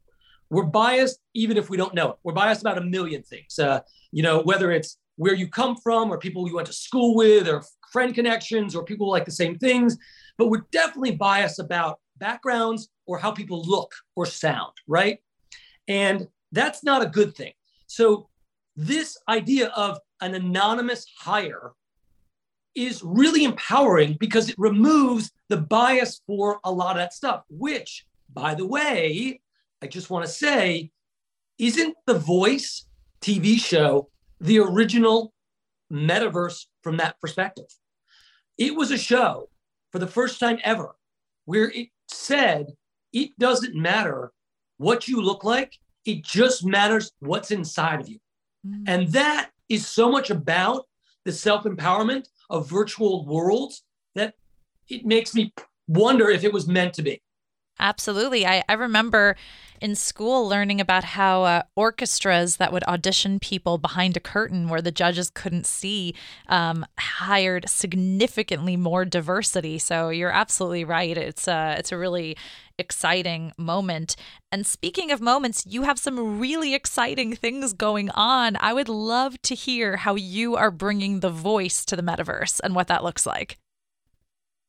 we're 0.51 0.63
biased 0.63 1.19
even 1.33 1.57
if 1.57 1.69
we 1.69 1.77
don't 1.77 1.95
know 1.95 2.09
it. 2.11 2.17
We're 2.23 2.33
biased 2.33 2.61
about 2.61 2.77
a 2.77 2.81
million 2.81 3.23
things. 3.23 3.57
Uh, 3.57 3.79
you 4.11 4.21
know, 4.21 4.41
whether 4.41 4.71
it's 4.71 4.97
where 5.15 5.33
you 5.33 5.47
come 5.47 5.77
from 5.77 6.11
or 6.11 6.17
people 6.17 6.47
you 6.47 6.55
went 6.55 6.67
to 6.67 6.73
school 6.73 7.15
with 7.15 7.47
or 7.47 7.63
friend 7.91 8.13
connections 8.13 8.75
or 8.75 8.83
people 8.83 9.09
like 9.09 9.25
the 9.25 9.31
same 9.31 9.57
things, 9.57 9.97
but 10.37 10.49
we're 10.49 10.65
definitely 10.71 11.15
biased 11.15 11.59
about 11.59 11.99
backgrounds 12.17 12.89
or 13.05 13.17
how 13.17 13.31
people 13.31 13.63
look 13.65 13.93
or 14.15 14.25
sound, 14.25 14.73
right? 14.87 15.19
And 15.87 16.27
that's 16.51 16.83
not 16.83 17.01
a 17.01 17.07
good 17.07 17.33
thing. 17.33 17.53
So 17.87 18.27
this 18.75 19.17
idea 19.29 19.69
of 19.69 19.99
an 20.19 20.35
anonymous 20.35 21.05
hire 21.17 21.71
is 22.75 23.03
really 23.03 23.43
empowering 23.43 24.17
because 24.19 24.49
it 24.49 24.55
removes 24.57 25.31
the 25.49 25.57
bias 25.57 26.21
for 26.25 26.59
a 26.63 26.71
lot 26.71 26.91
of 26.91 27.01
that 27.01 27.13
stuff, 27.13 27.43
which, 27.49 28.05
by 28.33 28.55
the 28.55 28.65
way, 28.65 29.41
I 29.81 29.87
just 29.87 30.09
want 30.09 30.25
to 30.25 30.31
say, 30.31 30.91
isn't 31.57 31.95
The 32.05 32.17
Voice 32.17 32.85
TV 33.21 33.59
show 33.59 34.09
the 34.39 34.59
original 34.59 35.33
metaverse 35.91 36.65
from 36.81 36.97
that 36.97 37.19
perspective? 37.19 37.65
It 38.57 38.75
was 38.75 38.91
a 38.91 38.97
show 38.97 39.49
for 39.91 39.99
the 39.99 40.07
first 40.07 40.39
time 40.39 40.59
ever 40.63 40.95
where 41.45 41.69
it 41.71 41.89
said 42.07 42.67
it 43.13 43.37
doesn't 43.37 43.75
matter 43.75 44.31
what 44.77 45.07
you 45.07 45.21
look 45.21 45.43
like, 45.43 45.77
it 46.05 46.23
just 46.23 46.65
matters 46.65 47.11
what's 47.19 47.51
inside 47.51 48.01
of 48.01 48.09
you. 48.09 48.19
Mm. 48.65 48.83
And 48.87 49.07
that 49.09 49.51
is 49.69 49.87
so 49.87 50.09
much 50.09 50.29
about 50.29 50.85
the 51.25 51.31
self 51.31 51.63
empowerment 51.65 52.25
of 52.51 52.69
virtual 52.69 53.25
world 53.25 53.73
that 54.13 54.35
it 54.89 55.05
makes 55.05 55.33
me 55.33 55.53
wonder 55.87 56.29
if 56.29 56.43
it 56.43 56.53
was 56.53 56.67
meant 56.67 56.93
to 56.95 57.01
be. 57.01 57.21
Absolutely. 57.81 58.45
I, 58.45 58.63
I 58.69 58.73
remember 58.73 59.35
in 59.81 59.95
school 59.95 60.47
learning 60.47 60.79
about 60.79 61.03
how 61.03 61.43
uh, 61.43 61.63
orchestras 61.75 62.57
that 62.57 62.71
would 62.71 62.83
audition 62.83 63.39
people 63.39 63.79
behind 63.79 64.15
a 64.15 64.19
curtain 64.19 64.69
where 64.69 64.81
the 64.81 64.91
judges 64.91 65.31
couldn't 65.31 65.65
see 65.65 66.13
um, 66.47 66.85
hired 66.99 67.67
significantly 67.67 68.77
more 68.77 69.03
diversity. 69.03 69.79
So 69.79 70.09
you're 70.09 70.31
absolutely 70.31 70.83
right. 70.83 71.17
It's 71.17 71.47
a, 71.47 71.53
uh, 71.53 71.75
it's 71.79 71.91
a 71.91 71.97
really 71.97 72.37
exciting 72.77 73.53
moment. 73.57 74.15
And 74.51 74.67
speaking 74.67 75.11
of 75.11 75.19
moments, 75.19 75.65
you 75.67 75.81
have 75.83 75.97
some 75.97 76.39
really 76.39 76.75
exciting 76.75 77.35
things 77.35 77.73
going 77.73 78.11
on. 78.11 78.57
I 78.59 78.73
would 78.73 78.89
love 78.89 79.41
to 79.43 79.55
hear 79.55 79.97
how 79.97 80.13
you 80.15 80.55
are 80.55 80.71
bringing 80.71 81.21
the 81.21 81.31
voice 81.31 81.83
to 81.85 81.95
the 81.95 82.03
metaverse 82.03 82.59
and 82.63 82.75
what 82.75 82.87
that 82.87 83.03
looks 83.03 83.25
like. 83.25 83.57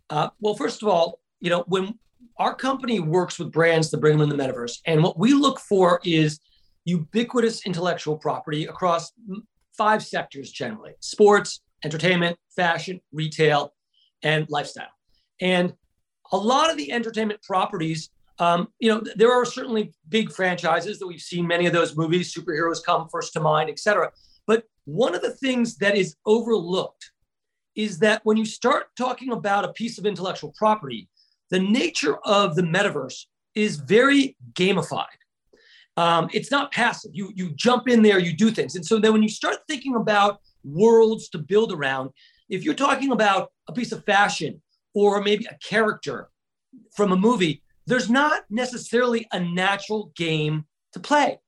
Uh, 0.08 0.30
well, 0.40 0.54
first 0.54 0.82
of 0.82 0.88
all, 0.88 1.20
you 1.40 1.50
know, 1.50 1.64
when 1.66 1.98
our 2.42 2.54
company 2.56 2.98
works 2.98 3.38
with 3.38 3.52
brands 3.52 3.88
to 3.90 3.96
bring 3.96 4.18
them 4.18 4.28
in 4.28 4.36
the 4.36 4.42
metaverse. 4.42 4.78
And 4.84 5.00
what 5.00 5.16
we 5.16 5.32
look 5.32 5.60
for 5.60 6.00
is 6.04 6.40
ubiquitous 6.84 7.64
intellectual 7.64 8.16
property 8.18 8.64
across 8.64 9.12
five 9.78 10.02
sectors 10.02 10.50
generally 10.50 10.94
sports, 10.98 11.60
entertainment, 11.84 12.36
fashion, 12.56 13.00
retail, 13.12 13.72
and 14.24 14.44
lifestyle. 14.48 14.94
And 15.40 15.72
a 16.32 16.36
lot 16.36 16.68
of 16.68 16.76
the 16.76 16.90
entertainment 16.90 17.40
properties, 17.42 18.10
um, 18.40 18.68
you 18.80 18.88
know, 18.90 19.00
there 19.14 19.32
are 19.32 19.44
certainly 19.44 19.92
big 20.08 20.32
franchises 20.32 20.98
that 20.98 21.06
we've 21.06 21.20
seen 21.20 21.46
many 21.46 21.66
of 21.66 21.72
those 21.72 21.96
movies, 21.96 22.34
superheroes 22.34 22.82
come 22.84 23.06
first 23.08 23.32
to 23.34 23.40
mind, 23.40 23.70
et 23.70 23.78
cetera. 23.78 24.10
But 24.48 24.64
one 24.84 25.14
of 25.14 25.22
the 25.22 25.36
things 25.44 25.76
that 25.76 25.96
is 25.96 26.16
overlooked 26.26 27.04
is 27.76 28.00
that 28.00 28.20
when 28.24 28.36
you 28.36 28.44
start 28.44 28.86
talking 28.98 29.30
about 29.30 29.64
a 29.64 29.72
piece 29.72 29.96
of 29.96 30.06
intellectual 30.06 30.52
property, 30.58 31.08
the 31.52 31.60
nature 31.60 32.16
of 32.24 32.56
the 32.56 32.62
metaverse 32.62 33.26
is 33.54 33.76
very 33.76 34.36
gamified. 34.54 35.04
Um, 35.98 36.30
it's 36.32 36.50
not 36.50 36.72
passive. 36.72 37.10
You 37.14 37.30
you 37.34 37.52
jump 37.54 37.86
in 37.86 38.02
there, 38.02 38.18
you 38.18 38.34
do 38.34 38.50
things, 38.50 38.74
and 38.74 38.84
so 38.84 38.98
then 38.98 39.12
when 39.12 39.22
you 39.22 39.28
start 39.28 39.58
thinking 39.68 39.94
about 39.94 40.40
worlds 40.64 41.28
to 41.28 41.38
build 41.38 41.70
around, 41.70 42.08
if 42.48 42.64
you're 42.64 42.74
talking 42.74 43.12
about 43.12 43.52
a 43.68 43.72
piece 43.72 43.92
of 43.92 44.02
fashion 44.04 44.62
or 44.94 45.20
maybe 45.20 45.44
a 45.44 45.58
character 45.62 46.30
from 46.96 47.12
a 47.12 47.16
movie, 47.16 47.62
there's 47.86 48.08
not 48.08 48.44
necessarily 48.48 49.28
a 49.32 49.38
natural 49.38 50.10
game 50.16 50.64
to 50.94 51.00
play. 51.00 51.38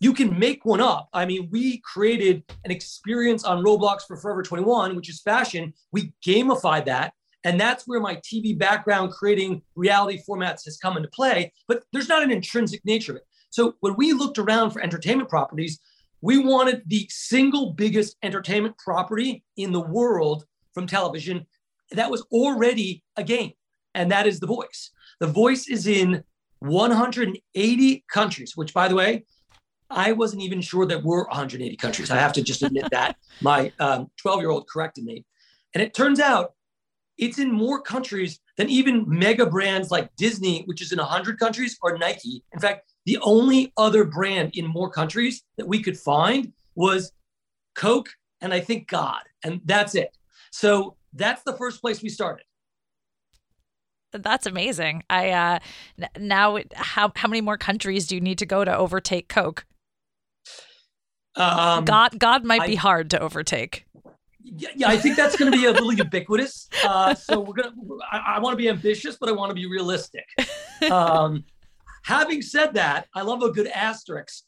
You 0.00 0.12
can 0.12 0.38
make 0.38 0.66
one 0.66 0.82
up. 0.82 1.08
I 1.14 1.24
mean, 1.24 1.48
we 1.50 1.78
created 1.78 2.42
an 2.64 2.70
experience 2.70 3.44
on 3.44 3.64
Roblox 3.64 4.00
for 4.06 4.16
Forever 4.18 4.42
21, 4.42 4.96
which 4.96 5.08
is 5.08 5.22
fashion. 5.22 5.72
We 5.92 6.12
gamified 6.26 6.84
that. 6.86 7.14
And 7.44 7.58
that's 7.58 7.84
where 7.86 8.00
my 8.00 8.16
TV 8.16 8.58
background 8.58 9.12
creating 9.12 9.62
reality 9.74 10.20
formats 10.28 10.64
has 10.66 10.76
come 10.76 10.96
into 10.96 11.08
play. 11.08 11.52
But 11.68 11.82
there's 11.92 12.08
not 12.08 12.22
an 12.22 12.30
intrinsic 12.30 12.84
nature 12.84 13.12
of 13.12 13.16
it. 13.16 13.24
So 13.50 13.74
when 13.80 13.96
we 13.96 14.12
looked 14.12 14.38
around 14.38 14.70
for 14.70 14.82
entertainment 14.82 15.28
properties, 15.28 15.80
we 16.20 16.38
wanted 16.38 16.82
the 16.86 17.06
single 17.10 17.72
biggest 17.72 18.16
entertainment 18.22 18.76
property 18.78 19.42
in 19.56 19.72
the 19.72 19.80
world 19.80 20.44
from 20.74 20.86
television 20.86 21.46
that 21.92 22.10
was 22.10 22.22
already 22.30 23.02
a 23.16 23.24
game, 23.24 23.52
and 23.94 24.10
that 24.12 24.26
is 24.26 24.40
The 24.40 24.46
Voice. 24.46 24.90
The 25.18 25.26
Voice 25.26 25.68
is 25.68 25.86
in 25.86 26.22
180 26.60 28.04
countries, 28.12 28.56
which, 28.56 28.74
by 28.74 28.88
the 28.88 28.94
way, 28.94 29.24
I 29.88 30.12
wasn't 30.12 30.42
even 30.42 30.60
sure 30.60 30.86
that 30.86 31.02
were 31.02 31.24
180 31.24 31.76
countries. 31.76 32.10
I 32.10 32.16
have 32.16 32.32
to 32.34 32.42
just 32.42 32.62
admit 32.62 32.86
that. 32.92 33.16
My 33.40 33.72
12 33.78 34.08
um, 34.24 34.40
year 34.40 34.50
old 34.50 34.68
corrected 34.68 35.04
me. 35.04 35.24
And 35.74 35.82
it 35.82 35.94
turns 35.94 36.20
out 36.20 36.52
it's 37.20 37.38
in 37.38 37.52
more 37.52 37.80
countries 37.80 38.40
than 38.56 38.68
even 38.70 39.04
mega 39.06 39.46
brands 39.46 39.90
like 39.90 40.14
Disney, 40.16 40.62
which 40.64 40.80
is 40.82 40.90
in 40.90 40.98
100 40.98 41.38
countries, 41.38 41.78
or 41.82 41.96
Nike. 41.98 42.42
In 42.52 42.58
fact, 42.58 42.90
the 43.04 43.18
only 43.18 43.72
other 43.76 44.04
brand 44.04 44.52
in 44.54 44.66
more 44.66 44.90
countries 44.90 45.42
that 45.56 45.68
we 45.68 45.82
could 45.82 45.98
find 45.98 46.52
was 46.74 47.12
Coke 47.74 48.08
and 48.40 48.54
I 48.54 48.60
think 48.60 48.88
God, 48.88 49.20
and 49.44 49.60
that's 49.66 49.94
it. 49.94 50.16
So 50.50 50.96
that's 51.12 51.42
the 51.42 51.52
first 51.52 51.82
place 51.82 52.02
we 52.02 52.08
started. 52.08 52.44
That's 54.12 54.46
amazing. 54.46 55.04
I 55.08 55.30
uh 55.30 55.58
now 56.18 56.58
how 56.74 57.12
how 57.14 57.28
many 57.28 57.40
more 57.40 57.58
countries 57.58 58.06
do 58.06 58.16
you 58.16 58.20
need 58.20 58.38
to 58.38 58.46
go 58.46 58.64
to 58.64 58.76
overtake 58.76 59.28
Coke? 59.28 59.66
Um, 61.36 61.84
God 61.84 62.18
God 62.18 62.44
might 62.44 62.62
I, 62.62 62.66
be 62.66 62.74
hard 62.74 63.10
to 63.10 63.20
overtake 63.20 63.86
yeah, 64.42 64.88
I 64.88 64.96
think 64.96 65.16
that's 65.16 65.36
going 65.36 65.50
to 65.50 65.56
be 65.56 65.66
a 65.66 65.72
little 65.72 65.92
ubiquitous. 65.92 66.68
Uh, 66.84 67.14
so 67.14 67.40
we're 67.40 67.54
gonna. 67.54 67.74
I, 68.10 68.36
I 68.36 68.38
want 68.40 68.52
to 68.52 68.56
be 68.56 68.68
ambitious, 68.68 69.16
but 69.18 69.28
I 69.28 69.32
want 69.32 69.50
to 69.50 69.54
be 69.54 69.66
realistic. 69.66 70.24
Um, 70.90 71.44
having 72.04 72.40
said 72.40 72.72
that, 72.74 73.06
I 73.14 73.20
love 73.20 73.42
a 73.42 73.50
good 73.50 73.66
asterisk. 73.66 74.44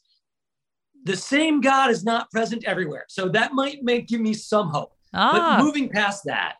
The 1.03 1.15
same 1.15 1.61
God 1.61 1.91
is 1.91 2.03
not 2.03 2.31
present 2.31 2.63
everywhere, 2.65 3.05
so 3.07 3.29
that 3.29 3.53
might 3.53 3.83
make 3.83 4.07
give 4.07 4.19
me 4.19 4.33
some 4.33 4.69
hope. 4.69 4.93
Ah. 5.13 5.57
But 5.57 5.63
moving 5.63 5.89
past 5.89 6.23
that, 6.25 6.55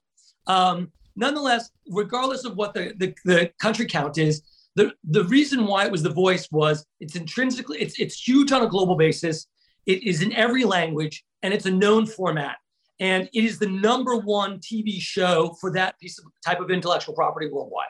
um, 0.46 0.92
nonetheless, 1.16 1.72
regardless 1.90 2.46
of 2.46 2.56
what 2.56 2.74
the, 2.74 2.94
the, 2.98 3.16
the 3.26 3.52
country 3.60 3.88
count 3.88 4.18
is, 4.18 4.44
the 4.76 4.92
the 5.04 5.24
reason 5.26 5.66
why 5.66 5.86
it 5.86 5.92
was 5.92 6.04
the 6.04 6.10
voice 6.10 6.48
was 6.52 6.86
it's 7.00 7.16
intrinsically 7.16 7.80
it's 7.80 8.00
it's 8.00 8.28
huge 8.28 8.52
on 8.52 8.64
a 8.64 8.68
global 8.68 8.96
basis. 8.96 9.48
It 9.86 10.04
is 10.04 10.22
in 10.22 10.34
every 10.34 10.64
language 10.64 11.24
and 11.42 11.54
it's 11.54 11.66
a 11.66 11.72
known 11.72 12.06
format. 12.06 12.58
And 13.04 13.30
it 13.34 13.44
is 13.44 13.60
the 13.60 13.68
number 13.68 14.16
one 14.16 14.60
TV 14.60 15.02
show 15.02 15.58
for 15.60 15.70
that 15.74 16.00
piece 16.00 16.18
of 16.18 16.26
type 16.46 16.62
of 16.62 16.72
intellectual 16.72 17.14
property 17.14 17.50
worldwide. 17.52 17.88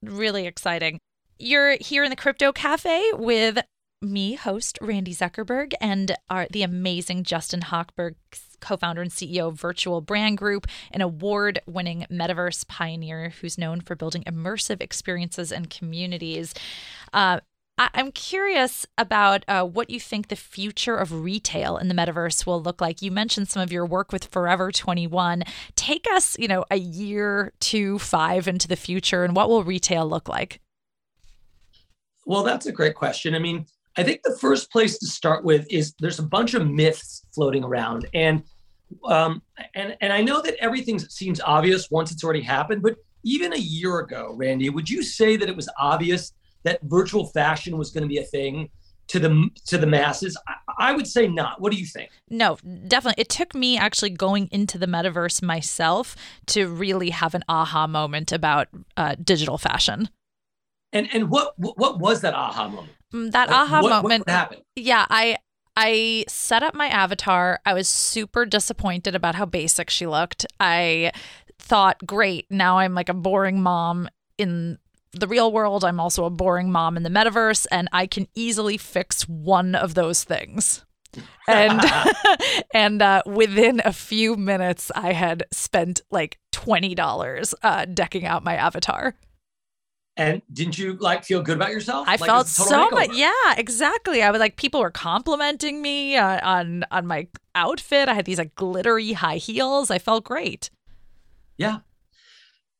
Really 0.00 0.46
exciting. 0.46 1.00
You're 1.40 1.76
here 1.80 2.04
in 2.04 2.10
the 2.10 2.16
Crypto 2.16 2.52
Cafe 2.52 3.02
with 3.14 3.58
me, 4.00 4.36
host 4.36 4.78
Randi 4.80 5.12
Zuckerberg, 5.12 5.72
and 5.80 6.14
our, 6.30 6.46
the 6.52 6.62
amazing 6.62 7.24
Justin 7.24 7.62
Hochberg, 7.62 8.14
co 8.60 8.76
founder 8.76 9.02
and 9.02 9.10
CEO 9.10 9.48
of 9.48 9.60
Virtual 9.60 10.00
Brand 10.00 10.38
Group, 10.38 10.68
an 10.92 11.00
award 11.00 11.60
winning 11.66 12.06
metaverse 12.08 12.64
pioneer 12.68 13.30
who's 13.40 13.58
known 13.58 13.80
for 13.80 13.96
building 13.96 14.22
immersive 14.22 14.80
experiences 14.80 15.50
and 15.50 15.68
communities. 15.68 16.54
Uh, 17.12 17.40
I- 17.78 17.90
am 17.94 18.10
curious 18.10 18.86
about 18.98 19.44
uh, 19.46 19.64
what 19.64 19.88
you 19.88 20.00
think 20.00 20.28
the 20.28 20.36
future 20.36 20.96
of 20.96 21.22
retail 21.22 21.76
in 21.76 21.88
the 21.88 21.94
metaverse 21.94 22.44
will 22.44 22.60
look 22.60 22.80
like. 22.80 23.00
You 23.00 23.12
mentioned 23.12 23.48
some 23.48 23.62
of 23.62 23.70
your 23.70 23.86
work 23.86 24.10
with 24.10 24.24
Forever 24.24 24.72
21. 24.72 25.44
Take 25.76 26.06
us, 26.12 26.36
you 26.38 26.48
know, 26.48 26.64
a 26.70 26.76
year, 26.76 27.52
two, 27.60 27.98
five 28.00 28.48
into 28.48 28.66
the 28.66 28.76
future, 28.76 29.24
and 29.24 29.36
what 29.36 29.48
will 29.48 29.62
retail 29.62 30.08
look 30.08 30.28
like? 30.28 30.60
Well, 32.26 32.42
that's 32.42 32.66
a 32.66 32.72
great 32.72 32.96
question. 32.96 33.34
I 33.34 33.38
mean, 33.38 33.64
I 33.96 34.02
think 34.02 34.20
the 34.22 34.36
first 34.40 34.70
place 34.70 34.98
to 34.98 35.06
start 35.06 35.44
with 35.44 35.66
is 35.70 35.94
there's 36.00 36.18
a 36.18 36.24
bunch 36.24 36.54
of 36.54 36.68
myths 36.68 37.24
floating 37.32 37.64
around, 37.64 38.06
and 38.12 38.42
um, 39.04 39.42
and 39.74 39.96
and 40.00 40.12
I 40.12 40.20
know 40.20 40.42
that 40.42 40.56
everything 40.60 40.98
seems 40.98 41.40
obvious 41.40 41.90
once 41.90 42.10
it's 42.10 42.24
already 42.24 42.42
happened, 42.42 42.82
but 42.82 42.96
even 43.24 43.52
a 43.52 43.58
year 43.58 43.98
ago, 44.00 44.34
Randi, 44.36 44.68
would 44.68 44.88
you 44.88 45.02
say 45.02 45.36
that 45.36 45.48
it 45.48 45.56
was 45.56 45.68
obvious 45.78 46.32
that 46.64 46.80
virtual 46.82 47.26
fashion 47.26 47.78
was 47.78 47.90
going 47.90 48.02
to 48.02 48.08
be 48.08 48.18
a 48.18 48.24
thing 48.24 48.70
to 49.08 49.18
the 49.18 49.48
to 49.66 49.78
the 49.78 49.86
masses? 49.86 50.36
I, 50.46 50.90
I, 50.90 50.92
would 50.92 51.06
say 51.06 51.26
not. 51.26 51.60
What 51.60 51.72
do 51.72 51.78
you 51.78 51.86
think? 51.86 52.10
No 52.28 52.56
definitely. 52.86 53.20
It 53.20 53.28
took 53.28 53.54
me 53.54 53.78
actually 53.78 54.10
going 54.10 54.48
into 54.50 54.78
the 54.78 54.86
metaverse 54.86 55.42
myself 55.42 56.16
to 56.46 56.68
really 56.68 57.10
have 57.10 57.34
an 57.34 57.44
aha 57.48 57.86
moment 57.86 58.32
about 58.32 58.68
uh, 58.96 59.16
digital 59.22 59.58
fashion. 59.58 60.08
And 60.92 61.08
and 61.12 61.30
what 61.30 61.54
what 61.58 61.98
was 61.98 62.20
that 62.22 62.34
aha 62.34 62.68
moment? 62.68 62.92
Mm, 63.12 63.30
that 63.32 63.48
like, 63.48 63.58
aha 63.58 63.82
what, 63.82 63.90
moment 63.90 64.26
what 64.26 64.30
happened? 64.30 64.62
Yeah 64.76 65.06
i 65.08 65.38
I 65.80 66.24
set 66.26 66.64
up 66.64 66.74
my 66.74 66.88
avatar. 66.88 67.60
I 67.64 67.72
was 67.72 67.86
super 67.86 68.44
disappointed 68.44 69.14
about 69.14 69.36
how 69.36 69.46
basic 69.46 69.90
she 69.90 70.08
looked. 70.08 70.44
I 70.58 71.12
thought, 71.60 72.04
great, 72.04 72.46
now 72.50 72.78
I'm 72.78 72.94
like 72.94 73.08
a 73.08 73.14
boring 73.14 73.62
mom 73.62 74.08
in 74.38 74.78
the 75.12 75.26
real 75.26 75.52
world. 75.52 75.84
I'm 75.84 76.00
also 76.00 76.24
a 76.24 76.30
boring 76.30 76.70
mom 76.70 76.96
in 76.96 77.02
the 77.02 77.10
metaverse, 77.10 77.66
and 77.70 77.88
I 77.92 78.06
can 78.06 78.28
easily 78.34 78.76
fix 78.76 79.22
one 79.28 79.74
of 79.74 79.94
those 79.94 80.24
things. 80.24 80.84
and 81.48 81.80
and 82.74 83.02
uh, 83.02 83.22
within 83.26 83.80
a 83.84 83.92
few 83.92 84.36
minutes, 84.36 84.90
I 84.94 85.12
had 85.12 85.44
spent 85.52 86.00
like 86.10 86.38
twenty 86.52 86.94
dollars 86.94 87.54
uh, 87.62 87.84
decking 87.86 88.26
out 88.26 88.44
my 88.44 88.56
avatar. 88.56 89.14
And 90.18 90.42
didn't 90.52 90.76
you 90.76 90.94
like 90.94 91.24
feel 91.24 91.42
good 91.42 91.56
about 91.56 91.70
yourself? 91.70 92.08
I 92.08 92.16
like, 92.16 92.26
felt 92.26 92.48
so 92.48 92.90
much. 92.90 93.10
Yeah, 93.12 93.54
exactly. 93.56 94.20
I 94.20 94.32
was 94.32 94.40
like, 94.40 94.56
people 94.56 94.80
were 94.80 94.90
complimenting 94.90 95.80
me 95.80 96.16
uh, 96.16 96.40
on 96.42 96.84
on 96.90 97.06
my 97.06 97.28
outfit. 97.54 98.08
I 98.08 98.14
had 98.14 98.24
these 98.24 98.38
like 98.38 98.56
glittery 98.56 99.12
high 99.12 99.36
heels. 99.36 99.92
I 99.92 100.00
felt 100.00 100.24
great. 100.24 100.70
Yeah, 101.56 101.78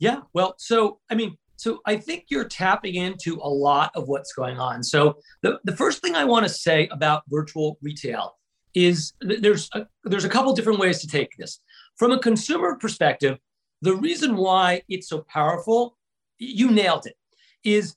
yeah. 0.00 0.22
Well, 0.32 0.54
so 0.58 0.98
I 1.08 1.14
mean, 1.14 1.38
so 1.58 1.80
I 1.84 1.96
think 1.96 2.26
you're 2.28 2.44
tapping 2.44 2.94
into 2.94 3.40
a 3.42 3.48
lot 3.48 3.90
of 3.96 4.06
what's 4.06 4.32
going 4.32 4.58
on. 4.58 4.84
So 4.84 5.18
the, 5.42 5.58
the 5.64 5.76
first 5.76 6.00
thing 6.00 6.14
I 6.14 6.24
want 6.24 6.46
to 6.46 6.48
say 6.48 6.86
about 6.92 7.24
virtual 7.28 7.78
retail 7.82 8.36
is 8.74 9.12
there's 9.20 9.68
a, 9.74 9.84
there's 10.04 10.24
a 10.24 10.28
couple 10.28 10.52
different 10.52 10.78
ways 10.78 11.00
to 11.00 11.08
take 11.08 11.36
this. 11.36 11.58
From 11.96 12.12
a 12.12 12.18
consumer 12.20 12.76
perspective, 12.76 13.38
the 13.82 13.96
reason 13.96 14.36
why 14.36 14.82
it's 14.88 15.08
so 15.08 15.24
powerful, 15.28 15.98
you 16.38 16.70
nailed 16.70 17.06
it, 17.06 17.16
is 17.64 17.96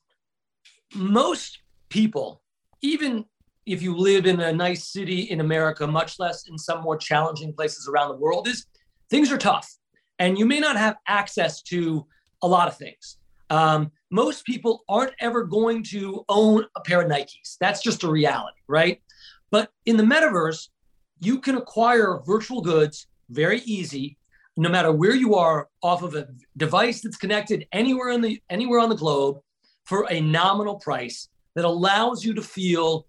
most 0.95 1.59
people, 1.89 2.41
even 2.81 3.25
if 3.67 3.83
you 3.83 3.95
live 3.95 4.25
in 4.25 4.39
a 4.39 4.51
nice 4.51 4.87
city 4.87 5.21
in 5.21 5.39
America, 5.39 5.85
much 5.85 6.17
less 6.17 6.47
in 6.47 6.57
some 6.57 6.81
more 6.81 6.97
challenging 6.97 7.53
places 7.53 7.87
around 7.87 8.09
the 8.09 8.17
world, 8.17 8.47
is 8.47 8.65
things 9.11 9.31
are 9.31 9.37
tough. 9.37 9.71
And 10.17 10.35
you 10.35 10.47
may 10.47 10.59
not 10.59 10.77
have 10.77 10.95
access 11.07 11.61
to 11.63 12.07
a 12.41 12.47
lot 12.47 12.67
of 12.67 12.75
things. 12.75 13.17
Um, 13.51 13.91
most 14.11 14.45
people 14.45 14.83
aren't 14.87 15.13
ever 15.19 15.43
going 15.43 15.83
to 15.83 16.23
own 16.29 16.65
a 16.77 16.81
pair 16.81 17.01
of 17.01 17.11
Nikes. 17.11 17.57
That's 17.59 17.83
just 17.83 18.03
a 18.03 18.09
reality, 18.09 18.57
right? 18.67 19.01
But 19.51 19.69
in 19.85 19.97
the 19.97 20.03
metaverse, 20.03 20.69
you 21.19 21.39
can 21.39 21.55
acquire 21.55 22.21
virtual 22.25 22.61
goods 22.61 23.07
very 23.29 23.59
easy, 23.61 24.17
no 24.55 24.69
matter 24.69 24.93
where 24.93 25.15
you 25.15 25.35
are, 25.35 25.67
off 25.83 26.01
of 26.01 26.15
a 26.15 26.29
device 26.55 27.01
that's 27.01 27.17
connected 27.17 27.67
anywhere 27.73 28.09
in 28.09 28.21
the 28.21 28.41
anywhere 28.49 28.79
on 28.79 28.89
the 28.89 28.95
globe 28.95 29.39
for 29.85 30.07
a 30.09 30.21
nominal 30.21 30.75
price 30.75 31.27
that 31.55 31.65
allows 31.65 32.23
you 32.23 32.33
to 32.33 32.41
feel 32.41 33.05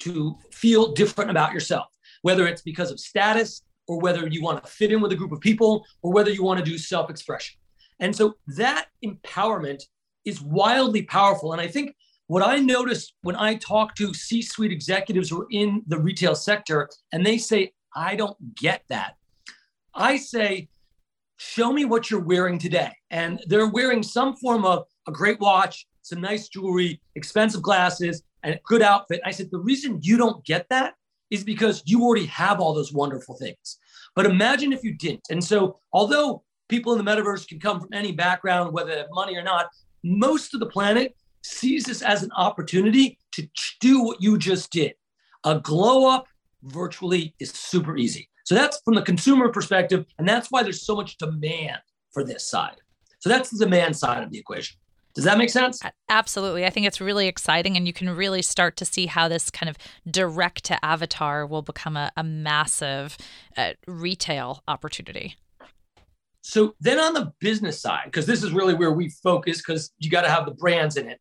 to 0.00 0.36
feel 0.52 0.92
different 0.92 1.30
about 1.30 1.52
yourself, 1.52 1.86
whether 2.22 2.46
it's 2.48 2.62
because 2.62 2.90
of 2.90 2.98
status 2.98 3.62
or 3.86 4.00
whether 4.00 4.26
you 4.26 4.42
want 4.42 4.64
to 4.64 4.70
fit 4.70 4.90
in 4.90 5.00
with 5.00 5.12
a 5.12 5.16
group 5.16 5.30
of 5.30 5.40
people 5.40 5.84
or 6.02 6.12
whether 6.12 6.30
you 6.30 6.42
want 6.42 6.58
to 6.58 6.64
do 6.64 6.76
self-expression. 6.76 7.59
And 8.00 8.14
so 8.14 8.34
that 8.48 8.86
empowerment 9.04 9.82
is 10.24 10.40
wildly 10.40 11.02
powerful. 11.02 11.52
And 11.52 11.60
I 11.60 11.68
think 11.68 11.94
what 12.26 12.42
I 12.42 12.58
noticed 12.58 13.14
when 13.22 13.36
I 13.36 13.54
talk 13.56 13.94
to 13.96 14.14
C 14.14 14.42
suite 14.42 14.72
executives 14.72 15.30
who 15.30 15.42
are 15.42 15.48
in 15.50 15.82
the 15.86 15.98
retail 15.98 16.34
sector 16.34 16.88
and 17.12 17.24
they 17.24 17.38
say, 17.38 17.72
I 17.94 18.16
don't 18.16 18.36
get 18.54 18.82
that, 18.88 19.16
I 19.94 20.16
say, 20.16 20.68
show 21.38 21.72
me 21.72 21.84
what 21.84 22.10
you're 22.10 22.20
wearing 22.20 22.58
today. 22.58 22.92
And 23.10 23.42
they're 23.46 23.70
wearing 23.70 24.02
some 24.02 24.36
form 24.36 24.64
of 24.64 24.84
a 25.08 25.12
great 25.12 25.40
watch, 25.40 25.86
some 26.02 26.20
nice 26.20 26.48
jewelry, 26.48 27.00
expensive 27.16 27.62
glasses, 27.62 28.22
and 28.42 28.54
a 28.54 28.60
good 28.64 28.82
outfit. 28.82 29.20
I 29.24 29.30
said, 29.30 29.50
the 29.50 29.58
reason 29.58 29.98
you 30.02 30.16
don't 30.16 30.44
get 30.44 30.66
that 30.70 30.94
is 31.30 31.44
because 31.44 31.82
you 31.86 32.02
already 32.02 32.26
have 32.26 32.60
all 32.60 32.74
those 32.74 32.92
wonderful 32.92 33.36
things. 33.36 33.78
But 34.14 34.26
imagine 34.26 34.72
if 34.72 34.82
you 34.82 34.94
didn't. 34.94 35.26
And 35.30 35.42
so, 35.42 35.78
although 35.92 36.42
people 36.70 36.92
in 36.92 37.04
the 37.04 37.10
metaverse 37.10 37.46
can 37.46 37.60
come 37.60 37.80
from 37.80 37.90
any 37.92 38.12
background, 38.12 38.72
whether 38.72 38.90
they 38.92 38.98
have 38.98 39.08
money 39.12 39.36
or 39.36 39.42
not, 39.42 39.66
most 40.02 40.54
of 40.54 40.60
the 40.60 40.66
planet 40.66 41.14
sees 41.42 41.84
this 41.84 42.00
as 42.00 42.22
an 42.22 42.30
opportunity 42.36 43.18
to 43.32 43.46
do 43.80 44.02
what 44.02 44.22
you 44.22 44.38
just 44.38 44.70
did. 44.70 44.94
A 45.44 45.58
glow 45.58 46.08
up 46.08 46.26
virtually 46.62 47.34
is 47.40 47.50
super 47.50 47.96
easy. 47.96 48.28
So 48.44 48.54
that's 48.54 48.80
from 48.84 48.94
the 48.94 49.02
consumer 49.02 49.48
perspective, 49.48 50.06
and 50.18 50.28
that's 50.28 50.50
why 50.50 50.62
there's 50.62 50.84
so 50.84 50.96
much 50.96 51.18
demand 51.18 51.78
for 52.12 52.24
this 52.24 52.48
side. 52.48 52.76
So 53.20 53.28
that's 53.28 53.50
the 53.50 53.64
demand 53.64 53.96
side 53.96 54.22
of 54.22 54.30
the 54.30 54.38
equation. 54.38 54.76
Does 55.14 55.24
that 55.24 55.38
make 55.38 55.50
sense? 55.50 55.80
Absolutely. 56.08 56.64
I 56.64 56.70
think 56.70 56.86
it's 56.86 57.00
really 57.00 57.26
exciting, 57.26 57.76
and 57.76 57.86
you 57.86 57.92
can 57.92 58.10
really 58.10 58.42
start 58.42 58.76
to 58.76 58.84
see 58.84 59.06
how 59.06 59.28
this 59.28 59.50
kind 59.50 59.68
of 59.68 59.76
direct 60.10 60.64
to 60.64 60.84
avatar 60.84 61.46
will 61.46 61.62
become 61.62 61.96
a, 61.96 62.10
a 62.16 62.22
massive 62.22 63.16
uh, 63.56 63.72
retail 63.86 64.62
opportunity. 64.68 65.36
So 66.42 66.74
then 66.80 66.98
on 66.98 67.12
the 67.12 67.32
business 67.40 67.80
side, 67.80 68.04
because 68.06 68.26
this 68.26 68.42
is 68.42 68.52
really 68.52 68.74
where 68.74 68.92
we 68.92 69.10
focus, 69.22 69.58
because 69.58 69.92
you 69.98 70.10
got 70.10 70.22
to 70.22 70.30
have 70.30 70.46
the 70.46 70.52
brands 70.52 70.96
in 70.96 71.08
it 71.08 71.20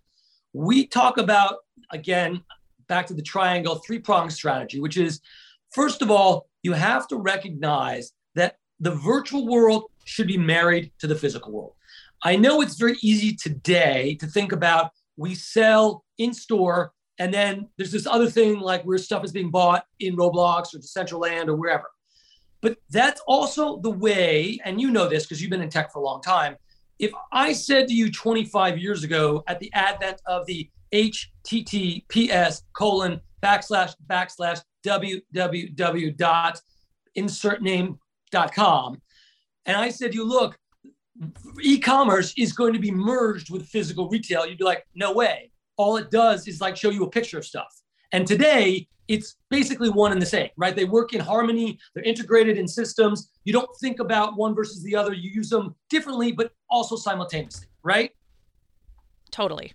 we 0.54 0.88
talk 0.88 1.18
about, 1.18 1.58
again, 1.92 2.44
back 2.88 3.08
to 3.08 3.14
the 3.14 3.22
triangle, 3.22 3.76
three 3.76 4.00
pronged 4.00 4.34
strategy, 4.34 4.80
which 4.80 4.98
is 4.98 5.22
first 5.72 6.02
of 6.02 6.10
all, 6.10 6.48
you 6.64 6.74
have 6.74 7.08
to 7.08 7.18
recognize 7.18 8.12
that 8.36 8.56
the 8.80 8.92
virtual 8.92 9.48
world 9.48 9.86
should 10.06 10.28
be 10.28 10.38
married 10.38 10.92
to 11.00 11.08
the 11.08 11.16
physical 11.16 11.52
world. 11.52 11.74
I 12.24 12.36
know 12.36 12.62
it's 12.62 12.76
very 12.76 12.98
easy 13.02 13.36
today 13.36 14.16
to 14.20 14.28
think 14.28 14.52
about 14.52 14.92
we 15.18 15.36
sell 15.36 16.04
in 16.18 16.34
store 16.34 16.92
and 17.18 17.34
then 17.34 17.68
there's 17.78 17.92
this 17.92 18.08
other 18.08 18.30
thing 18.30 18.60
like 18.60 18.84
where 18.84 18.98
stuff 18.98 19.26
is 19.26 19.32
being 19.32 19.52
bought 19.52 19.84
in 20.00 20.16
Roblox 20.16 20.74
or 20.74 20.80
Decentraland 20.80 21.48
or 21.48 21.56
wherever. 21.56 21.86
But 22.62 22.78
that's 22.90 23.22
also 23.28 23.80
the 23.80 23.90
way, 23.90 24.60
and 24.66 24.82
you 24.82 24.92
know 24.92 25.08
this 25.08 25.24
because 25.24 25.42
you've 25.42 25.52
been 25.52 25.62
in 25.62 25.70
tech 25.70 25.92
for 25.94 26.00
a 26.00 26.04
long 26.04 26.22
time, 26.22 26.58
if 27.00 27.12
I 27.32 27.54
said 27.54 27.88
to 27.88 27.94
you 27.94 28.12
25 28.12 28.78
years 28.78 29.04
ago 29.04 29.44
at 29.48 29.60
the 29.60 29.72
advent 29.74 30.22
of 30.26 30.46
the 30.46 30.70
HTTPS 30.94 32.64
colon 32.74 33.22
backslash 33.42 33.94
backslash 34.08 34.62
www 34.86 36.18
dot 36.18 36.62
insert 37.16 37.62
name 37.62 37.98
dot 38.32 38.54
com, 38.54 39.02
and 39.66 39.78
I 39.78 39.90
said, 39.90 40.14
you 40.14 40.26
look, 40.26 40.58
e-commerce 41.62 42.34
is 42.38 42.54
going 42.54 42.74
to 42.74 42.80
be 42.80 42.92
merged 42.92 43.50
with 43.50 43.66
physical 43.68 44.10
retail, 44.10 44.46
you'd 44.46 44.58
be 44.58 44.64
like, 44.64 44.86
no 44.96 45.14
way. 45.14 45.52
All 45.78 45.96
it 45.98 46.12
does 46.12 46.48
is 46.48 46.60
like 46.60 46.76
show 46.76 46.90
you 46.90 47.04
a 47.04 47.10
picture 47.10 47.38
of 47.38 47.46
stuff. 47.46 47.79
And 48.12 48.26
today, 48.26 48.88
it's 49.08 49.38
basically 49.50 49.90
one 49.90 50.12
and 50.12 50.22
the 50.22 50.26
same, 50.26 50.50
right? 50.56 50.76
They 50.76 50.86
work 50.86 51.14
in 51.14 51.20
harmony, 51.20 51.80
they're 51.94 52.04
integrated 52.04 52.58
in 52.58 52.68
systems. 52.68 53.32
You 53.44 53.54
don't 53.54 53.70
think 53.82 54.00
about 54.00 54.38
one 54.38 54.54
versus 54.54 54.84
the 54.84 54.96
other, 54.96 55.14
you 55.14 55.32
use 55.32 55.50
them 55.50 55.76
differently, 55.90 56.32
but 56.32 56.52
also 56.70 56.96
simultaneously, 56.96 57.68
right? 57.84 58.12
Totally. 59.32 59.74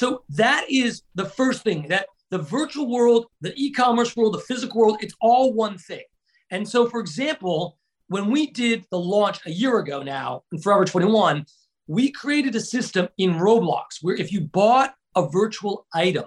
So 0.00 0.22
that 0.30 0.64
is 0.70 1.02
the 1.14 1.26
first 1.26 1.62
thing 1.62 1.88
that 1.88 2.06
the 2.30 2.38
virtual 2.38 2.90
world, 2.90 3.26
the 3.40 3.52
e 3.56 3.70
commerce 3.70 4.16
world, 4.16 4.34
the 4.34 4.40
physical 4.40 4.80
world, 4.80 4.98
it's 5.00 5.14
all 5.20 5.52
one 5.52 5.76
thing. 5.76 6.04
And 6.50 6.66
so, 6.66 6.88
for 6.88 7.00
example, 7.00 7.78
when 8.08 8.30
we 8.30 8.50
did 8.50 8.86
the 8.90 8.98
launch 8.98 9.40
a 9.44 9.50
year 9.50 9.78
ago 9.78 10.02
now 10.02 10.44
in 10.52 10.58
Forever 10.58 10.84
21, 10.84 11.44
we 11.86 12.10
created 12.10 12.54
a 12.54 12.60
system 12.60 13.08
in 13.18 13.34
Roblox 13.34 14.02
where 14.02 14.14
if 14.14 14.32
you 14.32 14.42
bought 14.42 14.94
a 15.16 15.28
virtual 15.28 15.86
item, 15.92 16.24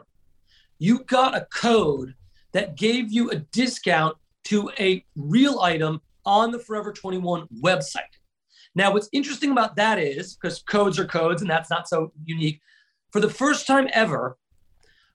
you 0.82 1.04
got 1.04 1.38
a 1.38 1.48
code 1.54 2.16
that 2.54 2.76
gave 2.76 3.12
you 3.12 3.30
a 3.30 3.36
discount 3.36 4.18
to 4.46 4.72
a 4.80 5.06
real 5.16 5.60
item 5.60 6.02
on 6.26 6.50
the 6.50 6.58
Forever 6.58 6.92
21 6.92 7.48
website. 7.64 8.02
Now, 8.74 8.92
what's 8.92 9.08
interesting 9.14 9.52
about 9.52 9.76
that 9.76 10.00
is 10.00 10.36
because 10.36 10.64
codes 10.64 10.98
are 10.98 11.06
codes, 11.06 11.44
and 11.44 11.52
that's 11.52 11.70
not 11.70 11.88
so 11.88 12.12
unique. 12.26 12.62
For 13.12 13.20
the 13.20 13.30
first 13.30 13.68
time 13.68 13.90
ever, 13.94 14.40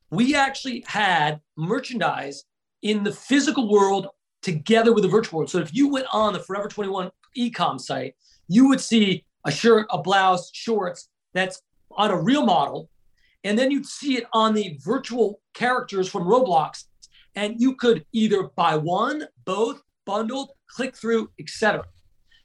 we 0.08 0.36
actually 0.36 0.84
had 0.86 1.40
merchandise 1.56 2.44
in 2.82 3.02
the 3.02 3.12
physical 3.12 3.68
world 3.68 4.06
together 4.42 4.92
with 4.92 5.02
the 5.02 5.10
virtual 5.10 5.38
world. 5.38 5.50
So 5.50 5.58
if 5.58 5.74
you 5.74 5.88
went 5.88 6.06
on 6.12 6.32
the 6.32 6.38
Forever 6.38 6.68
21 6.68 7.10
ecom 7.36 7.80
site, 7.80 8.14
you 8.46 8.68
would 8.68 8.80
see 8.80 9.24
a 9.44 9.50
shirt, 9.50 9.88
a 9.90 10.00
blouse, 10.00 10.48
shorts 10.54 11.08
that's 11.34 11.60
on 11.90 12.12
a 12.12 12.22
real 12.22 12.46
model 12.46 12.88
and 13.46 13.58
then 13.58 13.70
you'd 13.70 13.86
see 13.86 14.16
it 14.16 14.24
on 14.32 14.54
the 14.54 14.78
virtual 14.82 15.40
characters 15.54 16.08
from 16.08 16.24
Roblox, 16.24 16.84
and 17.34 17.60
you 17.60 17.76
could 17.76 18.04
either 18.12 18.50
buy 18.56 18.76
one, 18.76 19.26
both, 19.44 19.80
bundled, 20.04 20.50
click 20.68 20.96
through, 20.96 21.30
etc. 21.38 21.84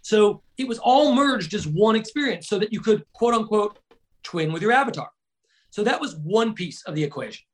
So 0.03 0.43
it 0.57 0.67
was 0.67 0.79
all 0.79 1.13
merged 1.13 1.53
as 1.53 1.67
one 1.67 1.95
experience 1.95 2.47
so 2.47 2.59
that 2.59 2.71
you 2.71 2.81
could 2.81 3.03
quote 3.13 3.33
unquote 3.33 3.79
twin 4.23 4.51
with 4.51 4.61
your 4.61 4.71
avatar. 4.71 5.09
So 5.71 5.83
that 5.83 5.99
was 5.99 6.17
one 6.17 6.53
piece 6.53 6.83
of 6.83 6.95
the 6.95 7.03
equation 7.03 7.45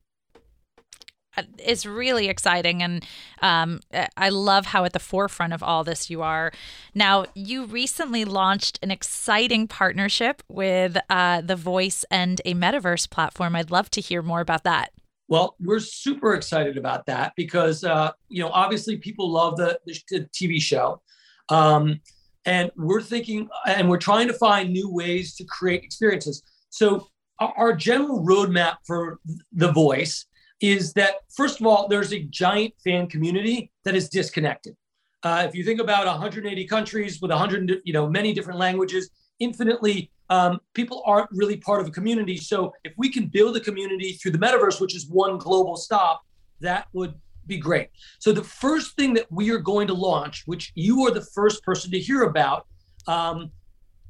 is 1.60 1.86
really 1.86 2.28
exciting. 2.28 2.82
And 2.82 3.06
um, 3.42 3.82
I 4.16 4.30
love 4.30 4.68
how 4.68 4.86
at 4.86 4.94
the 4.94 5.00
forefront 5.00 5.54
of 5.54 5.64
all 5.64 5.84
this 5.84 6.10
you 6.10 6.22
are. 6.22 6.52
Now, 6.94 7.26
you 7.34 7.66
recently 7.66 8.26
launched 8.26 8.80
an 8.82 8.92
exciting 8.92 9.68
partnership 9.68 10.44
with 10.48 10.98
uh, 11.10 11.42
The 11.42 11.56
Voice 11.56 12.06
and 12.10 12.42
a 12.46 12.54
metaverse 12.54 13.10
platform. 13.10 13.56
I'd 13.56 13.72
love 13.72 13.90
to 13.92 14.02
hear 14.02 14.22
more 14.22 14.42
about 14.42 14.64
that. 14.64 14.92
Well, 15.30 15.56
we're 15.60 15.80
super 15.80 16.36
excited 16.36 16.78
about 16.78 17.06
that 17.08 17.34
because, 17.36 17.84
uh, 17.84 18.12
you 18.30 18.42
know, 18.42 18.50
obviously 18.50 18.96
people 18.96 19.30
love 19.30 19.58
the, 19.58 19.78
the 19.86 20.28
TV 20.34 20.62
show. 20.62 21.02
Um, 21.50 22.00
and 22.46 22.72
we're 22.78 23.02
thinking 23.02 23.50
and 23.66 23.90
we're 23.90 23.98
trying 23.98 24.28
to 24.28 24.34
find 24.34 24.72
new 24.72 24.90
ways 24.90 25.36
to 25.36 25.44
create 25.44 25.84
experiences. 25.84 26.44
So, 26.70 27.08
our 27.40 27.74
general 27.74 28.26
roadmap 28.26 28.78
for 28.84 29.20
The 29.52 29.72
Voice 29.72 30.26
is 30.62 30.94
that 30.94 31.16
first 31.36 31.60
of 31.60 31.68
all, 31.68 31.88
there's 31.88 32.14
a 32.14 32.20
giant 32.20 32.74
fan 32.84 33.08
community 33.08 33.72
that 33.84 33.96
is 33.96 34.10
disconnected. 34.10 34.76
Uh, 35.24 35.46
if 35.48 35.56
you 35.56 35.64
think 35.64 35.80
about 35.80 36.06
180 36.06 36.66
countries 36.68 37.22
with 37.22 37.32
100, 37.32 37.82
you 37.84 37.94
know, 37.94 38.08
many 38.10 38.34
different 38.34 38.60
languages, 38.60 39.10
infinitely, 39.40 40.12
um, 40.30 40.60
people 40.74 41.02
aren't 41.06 41.30
really 41.32 41.58
part 41.58 41.82
of 41.82 41.88
a 41.88 41.92
community. 41.92 42.38
So 42.38 42.74
if 42.84 42.94
we 42.98 43.10
can 43.12 43.28
build 43.28 43.56
a 43.58 43.60
community 43.60 44.14
through 44.14 44.32
the 44.32 44.38
metaverse, 44.38 44.82
which 44.82 44.96
is 44.96 45.08
one 45.08 45.38
global 45.38 45.76
stop, 45.78 46.22
that 46.62 46.88
would 46.94 47.14
be 47.46 47.58
great. 47.58 47.90
So 48.20 48.32
the 48.32 48.44
first 48.44 48.96
thing 48.96 49.14
that 49.14 49.32
we 49.32 49.52
are 49.52 49.60
going 49.60 49.88
to 49.88 49.94
launch, 49.94 50.44
which 50.46 50.72
you 50.76 51.06
are 51.08 51.12
the 51.12 51.26
first 51.34 51.64
person 51.64 51.92
to 51.92 52.00
hear 52.00 52.24
about, 52.24 52.68
um, 53.08 53.52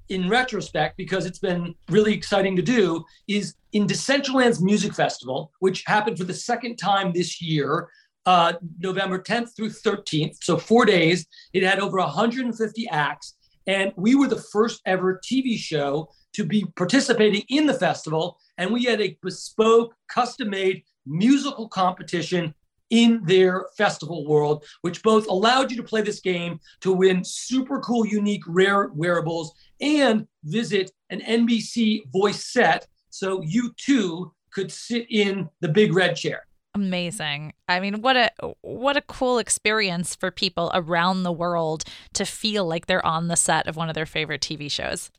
in 0.10 0.30
retrospect, 0.30 0.98
because 0.98 1.26
it's 1.26 1.40
been 1.40 1.76
really 1.90 2.14
exciting 2.14 2.56
to 2.56 2.62
do, 2.62 3.04
is 3.28 3.56
in 3.74 3.88
Decentraland's 3.88 4.62
Music 4.62 4.94
Festival, 4.94 5.52
which 5.60 5.84
happened 5.86 6.18
for 6.18 6.24
the 6.24 6.34
second 6.34 6.78
time 6.78 7.12
this 7.14 7.42
year. 7.42 7.90
uh, 8.28 8.54
November 8.80 9.18
10th 9.18 9.56
through 9.56 9.70
13th. 9.70 10.36
So 10.44 10.58
four 10.58 10.86
days. 10.86 11.26
It 11.54 11.64
had 11.64 11.80
over 11.80 11.98
150 11.98 12.90
acts. 12.90 13.36
And 13.68 13.94
we 13.96 14.16
were 14.16 14.28
the 14.28 14.44
first 14.52 14.82
ever 14.86 15.20
TV 15.24 15.58
show 15.58 16.10
to 16.34 16.44
be 16.46 16.66
participating 16.76 17.44
in 17.48 17.66
the 17.66 17.74
festival. 17.74 18.38
And 18.58 18.72
we 18.74 18.84
had 18.84 19.02
a 19.02 19.18
bespoke, 19.24 19.94
custom 20.10 20.50
made 20.50 20.84
musical 21.06 21.70
competition 21.70 22.54
in 22.90 23.22
their 23.26 23.68
festival 23.78 24.26
world, 24.26 24.66
which 24.82 25.04
both 25.04 25.28
allowed 25.28 25.72
you 25.72 25.78
to 25.78 25.84
play 25.84 26.02
this 26.02 26.20
game 26.20 26.60
to 26.82 26.92
win 26.94 27.24
super 27.24 27.80
cool, 27.80 28.06
unique, 28.06 28.44
rare 28.48 28.90
wearables 28.94 29.54
and 29.82 30.28
visit 30.44 30.92
an 31.10 31.22
NBC 31.22 32.10
voice 32.12 32.46
set. 32.46 32.88
So 33.10 33.42
you 33.42 33.74
too 33.78 34.32
could 34.52 34.72
sit 34.72 35.06
in 35.10 35.50
the 35.60 35.68
big 35.68 35.94
red 35.94 36.16
chair. 36.16 36.48
Amazing. 36.74 37.54
I 37.68 37.80
mean, 37.80 38.02
what 38.02 38.16
a 38.16 38.30
what 38.62 38.98
a 38.98 39.02
cool 39.02 39.40
experience 39.40 40.14
for 40.14 40.30
people 40.30 40.70
around 40.76 41.24
the 41.24 41.32
world 41.32 41.84
to 42.14 42.24
feel 42.24 42.68
like 42.68 42.86
they're 42.86 43.06
on 43.06 43.30
the 43.30 43.36
set 43.36 43.66
of 43.68 43.76
one 43.76 43.90
of 43.90 43.96
their 43.96 44.06
favorite 44.06 44.42
TV 44.42 44.70
shows. 44.70 45.10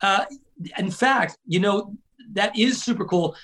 Uh, 0.00 0.24
in 0.76 0.90
fact, 0.90 1.38
you 1.46 1.60
know, 1.60 1.94
that 2.32 2.58
is 2.58 2.82
super 2.82 3.04
cool. 3.04 3.36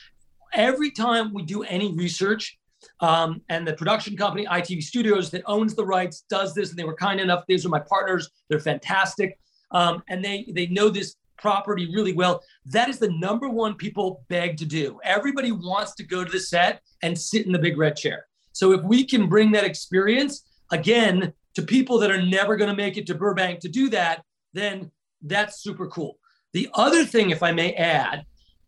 Every 0.52 0.90
time 0.90 1.32
we 1.32 1.42
do 1.42 1.62
any 1.62 1.92
research, 1.92 2.58
um, 3.00 3.40
and 3.48 3.66
the 3.66 3.74
production 3.74 4.16
company, 4.16 4.46
ITV 4.46 4.82
Studios, 4.82 5.30
that 5.30 5.42
owns 5.46 5.74
the 5.74 5.84
rights, 5.84 6.24
does 6.28 6.54
this, 6.54 6.70
and 6.70 6.78
they 6.78 6.84
were 6.84 6.96
kind 6.96 7.20
enough. 7.20 7.44
These 7.46 7.66
are 7.66 7.70
my 7.70 7.80
partners; 7.80 8.30
they're 8.48 8.60
fantastic, 8.60 9.38
um, 9.70 10.02
and 10.08 10.24
they 10.24 10.46
they 10.54 10.66
know 10.66 10.88
this 10.88 11.16
property 11.36 11.90
really 11.92 12.12
well. 12.12 12.42
That 12.66 12.88
is 12.88 12.98
the 12.98 13.10
number 13.10 13.48
one 13.48 13.74
people 13.74 14.24
beg 14.28 14.56
to 14.58 14.64
do. 14.64 14.98
Everybody 15.04 15.52
wants 15.52 15.94
to 15.96 16.04
go 16.04 16.24
to 16.24 16.30
the 16.30 16.40
set 16.40 16.80
and 17.02 17.18
sit 17.18 17.46
in 17.46 17.52
the 17.52 17.58
big 17.58 17.76
red 17.76 17.96
chair. 17.96 18.26
So 18.52 18.72
if 18.72 18.82
we 18.82 19.04
can 19.04 19.28
bring 19.28 19.52
that 19.52 19.64
experience 19.64 20.44
again 20.70 21.32
to 21.54 21.62
people 21.62 21.98
that 21.98 22.10
are 22.10 22.22
never 22.22 22.56
going 22.56 22.70
to 22.70 22.76
make 22.76 22.96
it 22.96 23.06
to 23.08 23.14
Burbank 23.14 23.60
to 23.60 23.68
do 23.68 23.90
that, 23.90 24.22
then 24.52 24.90
that's 25.22 25.62
super 25.62 25.86
cool. 25.88 26.18
The 26.52 26.68
other 26.74 27.04
thing, 27.04 27.30
if 27.30 27.42
I 27.42 27.52
may 27.52 27.74
add, 27.74 28.24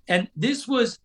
and 0.09 0.29
this 0.37 0.67
was 0.67 0.99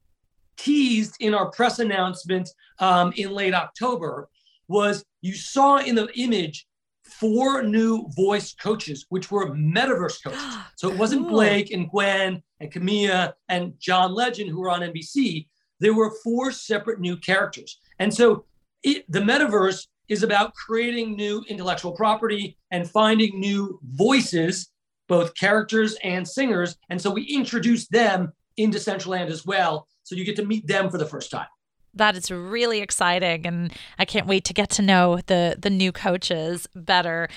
teased 0.61 1.15
in 1.19 1.33
our 1.33 1.49
press 1.51 1.79
announcement 1.79 2.49
um, 2.79 3.13
in 3.17 3.31
late 3.31 3.53
October, 3.53 4.29
was 4.67 5.03
you 5.21 5.33
saw 5.33 5.77
in 5.77 5.95
the 5.95 6.07
image 6.15 6.67
four 7.03 7.63
new 7.63 8.07
voice 8.15 8.53
coaches, 8.53 9.05
which 9.09 9.31
were 9.31 9.51
metaverse 9.51 10.23
coaches. 10.23 10.43
So 10.77 10.89
it 10.89 10.97
wasn't. 10.97 11.27
Blake 11.27 11.71
and 11.71 11.89
Gwen 11.89 12.41
and 12.59 12.71
Camila 12.71 13.33
and 13.49 13.73
John 13.79 14.13
Legend 14.13 14.49
who 14.49 14.59
were 14.59 14.69
on 14.69 14.81
NBC. 14.81 15.47
There 15.79 15.93
were 15.93 16.13
four 16.23 16.51
separate 16.51 16.99
new 16.99 17.17
characters. 17.17 17.79
And 17.99 18.13
so 18.13 18.45
it, 18.83 19.09
the 19.11 19.19
metaverse 19.19 19.87
is 20.09 20.23
about 20.23 20.53
creating 20.53 21.15
new 21.15 21.43
intellectual 21.47 21.93
property 21.93 22.57
and 22.69 22.89
finding 22.89 23.39
new 23.39 23.79
voices, 23.83 24.69
both 25.07 25.33
characters 25.35 25.95
and 26.03 26.27
singers. 26.27 26.75
And 26.89 27.01
so 27.01 27.09
we 27.11 27.23
introduced 27.23 27.91
them 27.91 28.33
into 28.57 28.77
Decentraland 28.77 29.27
as 29.27 29.45
well. 29.45 29.87
So 30.03 30.15
you 30.15 30.25
get 30.25 30.35
to 30.37 30.45
meet 30.45 30.67
them 30.67 30.89
for 30.89 30.97
the 30.97 31.05
first 31.05 31.31
time. 31.31 31.47
That 31.93 32.15
is 32.15 32.31
really 32.31 32.79
exciting, 32.79 33.45
and 33.45 33.73
I 33.99 34.05
can't 34.05 34.25
wait 34.25 34.45
to 34.45 34.53
get 34.53 34.69
to 34.71 34.81
know 34.81 35.19
the 35.27 35.57
the 35.59 35.69
new 35.69 35.91
coaches 35.91 36.67
better. 36.73 37.27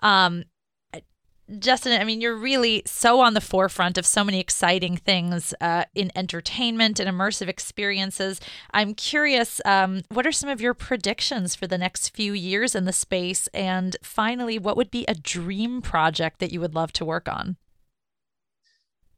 Um, 0.00 0.44
Justin, 1.58 1.98
I 1.98 2.04
mean, 2.04 2.20
you're 2.20 2.36
really 2.36 2.82
so 2.84 3.20
on 3.20 3.32
the 3.32 3.40
forefront 3.40 3.96
of 3.96 4.04
so 4.04 4.22
many 4.22 4.38
exciting 4.38 4.98
things 4.98 5.54
uh, 5.62 5.84
in 5.94 6.12
entertainment 6.14 7.00
and 7.00 7.08
immersive 7.08 7.48
experiences. 7.48 8.38
I'm 8.72 8.92
curious, 8.94 9.60
um, 9.64 10.02
what 10.10 10.26
are 10.26 10.32
some 10.32 10.50
of 10.50 10.60
your 10.60 10.74
predictions 10.74 11.54
for 11.54 11.66
the 11.66 11.78
next 11.78 12.14
few 12.14 12.34
years 12.34 12.74
in 12.74 12.84
the 12.84 12.92
space? 12.92 13.46
And 13.54 13.96
finally, 14.02 14.58
what 14.58 14.76
would 14.76 14.90
be 14.90 15.06
a 15.06 15.14
dream 15.14 15.80
project 15.80 16.38
that 16.40 16.52
you 16.52 16.60
would 16.60 16.74
love 16.74 16.92
to 16.94 17.04
work 17.04 17.28
on? 17.28 17.56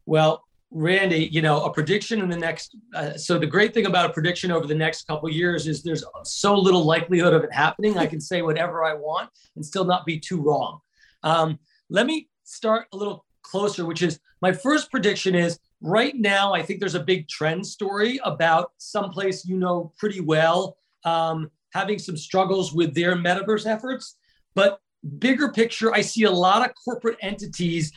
Well, 0.06 0.44
Randi, 0.72 1.28
you 1.32 1.42
know, 1.42 1.64
a 1.64 1.72
prediction 1.72 2.20
in 2.20 2.28
the 2.28 2.36
next. 2.36 2.76
Uh, 2.94 3.16
so 3.16 3.38
the 3.38 3.46
great 3.46 3.74
thing 3.74 3.86
about 3.86 4.08
a 4.08 4.12
prediction 4.12 4.52
over 4.52 4.66
the 4.66 4.74
next 4.74 5.06
couple 5.06 5.28
years 5.28 5.66
is 5.66 5.82
there's 5.82 6.04
so 6.22 6.54
little 6.54 6.84
likelihood 6.84 7.34
of 7.34 7.42
it 7.42 7.52
happening. 7.52 7.98
I 7.98 8.06
can 8.06 8.20
say 8.20 8.42
whatever 8.42 8.84
I 8.84 8.94
want 8.94 9.30
and 9.56 9.66
still 9.66 9.84
not 9.84 10.06
be 10.06 10.18
too 10.18 10.40
wrong. 10.40 10.78
Um, 11.22 11.58
let 11.88 12.06
me 12.06 12.28
start 12.44 12.86
a 12.92 12.96
little 12.96 13.24
closer, 13.42 13.84
which 13.84 14.02
is 14.02 14.20
my 14.42 14.52
first 14.52 14.90
prediction 14.90 15.34
is 15.34 15.58
right 15.80 16.14
now. 16.14 16.52
I 16.52 16.62
think 16.62 16.78
there's 16.78 16.94
a 16.94 17.02
big 17.02 17.28
trend 17.28 17.66
story 17.66 18.20
about 18.24 18.72
someplace 18.78 19.44
you 19.44 19.56
know 19.56 19.92
pretty 19.98 20.20
well 20.20 20.76
um, 21.04 21.50
having 21.72 21.98
some 21.98 22.16
struggles 22.16 22.72
with 22.72 22.94
their 22.94 23.16
metaverse 23.16 23.66
efforts, 23.66 24.16
but 24.54 24.80
bigger 25.18 25.50
picture, 25.50 25.92
I 25.94 26.00
see 26.00 26.24
a 26.24 26.30
lot 26.30 26.68
of 26.68 26.74
corporate 26.84 27.18
entities 27.22 27.92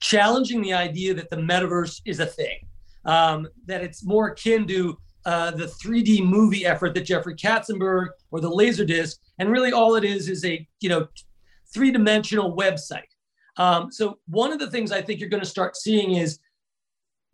challenging 0.00 0.62
the 0.62 0.72
idea 0.72 1.14
that 1.14 1.30
the 1.30 1.36
metaverse 1.36 2.00
is 2.04 2.20
a 2.20 2.26
thing, 2.26 2.58
um, 3.04 3.46
that 3.66 3.82
it's 3.82 4.04
more 4.04 4.28
akin 4.28 4.66
to 4.66 4.98
uh, 5.26 5.50
the 5.50 5.66
3D 5.66 6.24
movie 6.24 6.64
effort 6.64 6.94
that 6.94 7.02
Jeffrey 7.02 7.34
Katzenberg 7.34 8.08
or 8.30 8.40
the 8.40 8.50
Laserdisc, 8.50 9.16
and 9.38 9.50
really 9.50 9.72
all 9.72 9.96
it 9.96 10.04
is 10.04 10.28
is 10.28 10.44
a 10.44 10.66
you 10.80 10.88
know 10.88 11.06
three 11.72 11.90
dimensional 11.90 12.56
website. 12.56 13.02
Um, 13.56 13.92
so 13.92 14.18
one 14.26 14.52
of 14.52 14.58
the 14.58 14.70
things 14.70 14.92
I 14.92 15.02
think 15.02 15.20
you're 15.20 15.28
going 15.28 15.42
to 15.42 15.48
start 15.48 15.76
seeing 15.76 16.16
is 16.16 16.38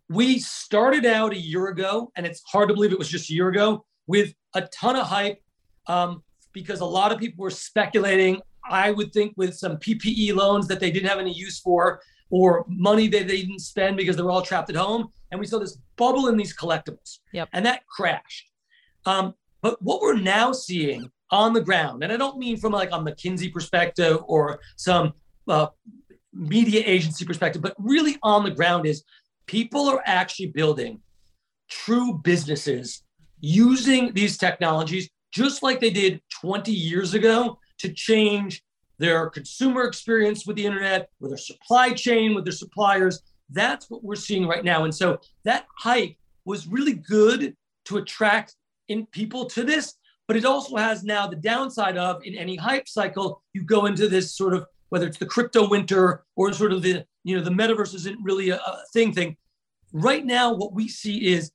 we 0.09 0.39
started 0.39 1.07
out 1.07 1.33
a 1.33 1.39
year 1.39 1.69
ago, 1.69 2.11
and 2.17 2.27
it's 2.27 2.43
hard 2.47 2.69
to 2.69 2.75
believe 2.75 2.93
it 2.93 2.99
was 2.99 3.09
just 3.09 3.31
a 3.31 3.33
year 3.33 3.49
ago 3.49 3.85
with 4.07 4.35
a 4.55 4.63
ton 4.63 4.97
of 4.97 5.07
hype 5.07 5.41
um, 5.87 6.23
because 6.53 6.81
a 6.81 6.85
lot 6.85 7.13
of 7.13 7.19
people 7.19 7.43
were 7.43 7.51
speculating. 7.51 8.41
I 8.69 8.91
would 8.91 9.13
think 9.13 9.35
with 9.37 9.55
some 9.55 9.77
PPE 9.77 10.35
loans 10.35 10.67
that 10.69 10.81
they 10.81 10.91
didn't 10.91 11.09
have 11.09 11.19
any 11.19 11.33
use 11.33 11.61
for, 11.61 12.01
or 12.31 12.65
money 12.69 13.09
that 13.09 13.29
they 13.29 13.43
didn't 13.43 13.61
spend 13.61 13.97
because 13.97 14.17
they 14.17 14.23
were 14.23 14.31
all 14.31 14.43
trapped 14.43 14.71
at 14.71 14.77
home. 14.77 15.09
And 15.31 15.41
we 15.41 15.47
saw 15.47 15.59
this 15.59 15.79
bubble 15.97 16.29
in 16.29 16.37
these 16.37 16.57
collectibles. 16.57 17.19
Yep. 17.33 17.49
And 17.53 17.65
that 17.67 17.87
crashed. 17.87 18.51
Um, 19.05 19.35
but 19.63 19.81
what 19.83 20.01
we're 20.01 20.19
now 20.19 20.53
seeing 20.53 21.11
on 21.31 21.53
the 21.53 21.61
ground, 21.61 22.03
and 22.03 22.13
I 22.13 22.17
don't 22.17 22.39
mean 22.39 22.57
from 22.57 22.73
like 22.73 22.91
a 22.91 22.99
McKinsey 22.99 23.53
perspective 23.53 24.19
or 24.27 24.61
some 24.77 25.13
uh, 25.49 25.69
media 26.33 26.83
agency 26.85 27.25
perspective, 27.25 27.63
but 27.63 27.75
really 27.79 28.17
on 28.23 28.45
the 28.45 28.51
ground 28.51 28.87
is 28.87 29.05
people 29.47 29.89
are 29.89 30.03
actually 30.05 30.47
building 30.47 31.01
true 31.69 32.21
businesses 32.23 33.03
using 33.41 34.13
these 34.15 34.37
technologies 34.37 35.09
just 35.33 35.63
like 35.63 35.81
they 35.81 35.91
did 35.91 36.21
20 36.41 36.73
years 36.73 37.15
ago 37.15 37.59
to 37.79 37.93
change 37.93 38.63
their 38.99 39.29
consumer 39.31 39.85
experience 39.85 40.47
with 40.47 40.57
the 40.57 40.65
internet, 40.65 41.11
with 41.21 41.31
their 41.31 41.39
supply 41.39 41.93
chain, 41.93 42.35
with 42.35 42.45
their 42.45 42.53
suppliers. 42.53 43.23
That's 43.51 43.91
what 43.91 44.03
we're 44.03 44.17
seeing 44.17 44.47
right 44.47 44.65
now. 44.65 44.85
And 44.85 44.95
so 44.95 45.21
that 45.45 45.67
hype 45.79 46.17
was 46.45 46.67
really 46.67 46.95
good 46.95 47.55
to 47.87 47.99
attract 47.99 48.57
in 48.89 49.07
people 49.07 49.47
to 49.47 49.65
this, 49.65 49.95
but 50.27 50.37
it 50.37 50.45
also 50.45 50.77
has 50.77 51.05
now 51.05 51.27
the 51.27 51.37
downside 51.37 51.97
of 51.97 52.25
in 52.25 52.35
any 52.35 52.57
hype 52.57 52.89
cycle, 52.89 53.43
you 53.53 53.63
go 53.63 53.87
into 53.87 54.09
this 54.09 54.37
sort 54.37 54.55
of 54.55 54.67
whether 54.89 55.07
it's 55.07 55.19
the 55.19 55.27
crypto 55.27 55.69
winter 55.69 56.25
or 56.37 56.53
sort 56.53 56.73
of 56.73 56.83
the 56.83 57.05
you 57.25 57.37
know 57.37 57.43
the 57.43 57.51
metaverse 57.51 57.95
isn't 57.95 58.19
really 58.23 58.51
a, 58.51 58.57
a 58.57 58.83
thing 58.93 59.13
thing. 59.13 59.37
Right 59.93 60.25
now, 60.25 60.55
what 60.55 60.73
we 60.73 60.89
see 60.89 61.27
is 61.27 61.51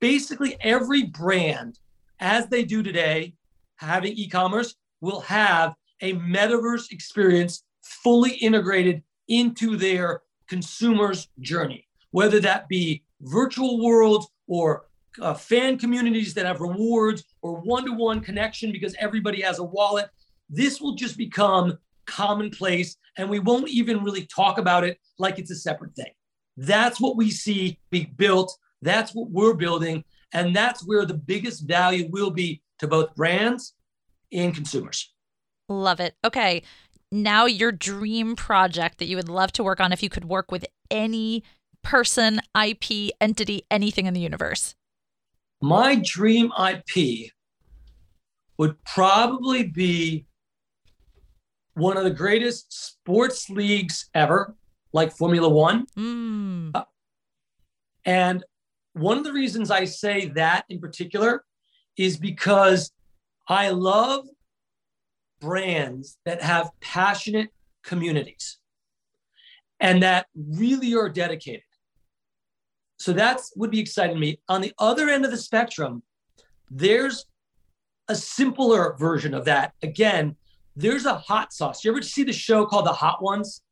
basically 0.00 0.56
every 0.60 1.04
brand, 1.04 1.78
as 2.20 2.46
they 2.48 2.64
do 2.64 2.82
today, 2.82 3.34
having 3.76 4.12
e-commerce, 4.12 4.74
will 5.00 5.20
have 5.20 5.74
a 6.00 6.14
metaverse 6.14 6.90
experience 6.90 7.64
fully 7.82 8.32
integrated 8.32 9.02
into 9.28 9.76
their 9.76 10.22
consumer's 10.48 11.28
journey, 11.40 11.86
whether 12.10 12.40
that 12.40 12.68
be 12.68 13.02
virtual 13.20 13.82
worlds 13.82 14.26
or 14.46 14.86
uh, 15.20 15.34
fan 15.34 15.78
communities 15.78 16.34
that 16.34 16.46
have 16.46 16.60
rewards 16.60 17.24
or 17.42 17.60
one 17.60 17.84
to 17.84 17.92
one 17.92 18.20
connection 18.20 18.72
because 18.72 18.94
everybody 18.98 19.40
has 19.40 19.58
a 19.58 19.64
wallet. 19.64 20.08
This 20.50 20.80
will 20.80 20.94
just 20.94 21.16
become 21.16 21.78
commonplace 22.06 22.96
and 23.16 23.30
we 23.30 23.38
won't 23.38 23.68
even 23.68 24.02
really 24.02 24.26
talk 24.26 24.58
about 24.58 24.84
it 24.84 24.98
like 25.18 25.38
it's 25.38 25.50
a 25.50 25.56
separate 25.56 25.94
thing. 25.94 26.12
That's 26.56 27.00
what 27.00 27.16
we 27.16 27.30
see 27.30 27.78
be 27.90 28.04
built. 28.04 28.56
That's 28.82 29.14
what 29.14 29.30
we're 29.30 29.54
building. 29.54 30.04
And 30.32 30.54
that's 30.54 30.86
where 30.86 31.06
the 31.06 31.14
biggest 31.14 31.66
value 31.66 32.08
will 32.10 32.30
be 32.30 32.60
to 32.80 32.88
both 32.88 33.14
brands 33.14 33.74
and 34.32 34.54
consumers. 34.54 35.13
Love 35.68 36.00
it. 36.00 36.14
Okay. 36.24 36.62
Now, 37.10 37.46
your 37.46 37.72
dream 37.72 38.34
project 38.34 38.98
that 38.98 39.06
you 39.06 39.16
would 39.16 39.28
love 39.28 39.52
to 39.52 39.62
work 39.62 39.80
on 39.80 39.92
if 39.92 40.02
you 40.02 40.08
could 40.08 40.24
work 40.24 40.50
with 40.50 40.66
any 40.90 41.44
person, 41.82 42.40
IP, 42.60 43.12
entity, 43.20 43.62
anything 43.70 44.06
in 44.06 44.14
the 44.14 44.20
universe. 44.20 44.74
My 45.60 45.94
dream 45.94 46.50
IP 46.58 47.30
would 48.58 48.82
probably 48.84 49.64
be 49.64 50.26
one 51.74 51.96
of 51.96 52.04
the 52.04 52.10
greatest 52.10 52.72
sports 52.72 53.50
leagues 53.50 54.08
ever, 54.14 54.54
like 54.92 55.16
Formula 55.16 55.48
One. 55.48 55.86
Mm. 55.96 56.70
Uh, 56.74 56.84
and 58.04 58.44
one 58.92 59.18
of 59.18 59.24
the 59.24 59.32
reasons 59.32 59.70
I 59.70 59.84
say 59.84 60.26
that 60.34 60.64
in 60.68 60.80
particular 60.80 61.44
is 61.96 62.16
because 62.16 62.92
I 63.48 63.70
love 63.70 64.26
brands 65.44 66.18
that 66.24 66.42
have 66.42 66.70
passionate 66.80 67.50
communities 67.84 68.58
and 69.80 70.02
that 70.02 70.26
really 70.34 70.94
are 70.94 71.08
dedicated. 71.08 71.62
So 72.98 73.12
that's 73.12 73.52
would 73.56 73.70
be 73.70 73.80
exciting 73.80 74.16
to 74.16 74.20
me. 74.20 74.40
On 74.48 74.60
the 74.60 74.72
other 74.78 75.08
end 75.10 75.24
of 75.24 75.30
the 75.30 75.36
spectrum, 75.36 76.02
there's 76.70 77.26
a 78.08 78.14
simpler 78.14 78.96
version 78.98 79.34
of 79.34 79.44
that. 79.44 79.74
Again, 79.82 80.36
there's 80.76 81.04
a 81.04 81.14
hot 81.14 81.52
sauce. 81.52 81.84
You 81.84 81.90
ever 81.90 82.02
see 82.02 82.24
the 82.24 82.32
show 82.32 82.66
called 82.66 82.86
The 82.86 82.92
Hot 82.92 83.22
Ones? 83.22 83.62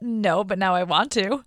No, 0.00 0.42
but 0.42 0.58
now 0.58 0.74
I 0.74 0.82
want 0.84 1.12
to. 1.12 1.44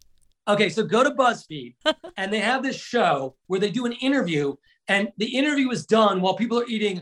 Okay, 0.47 0.69
so 0.69 0.83
go 0.83 1.03
to 1.03 1.11
BuzzFeed 1.11 1.75
and 2.17 2.31
they 2.31 2.39
have 2.39 2.61
this 2.61 2.75
show 2.75 3.35
where 3.47 3.59
they 3.59 3.71
do 3.71 3.85
an 3.85 3.93
interview, 3.93 4.55
and 4.87 5.09
the 5.17 5.35
interview 5.35 5.71
is 5.71 5.85
done 5.85 6.21
while 6.21 6.35
people 6.35 6.59
are 6.59 6.67
eating 6.67 7.01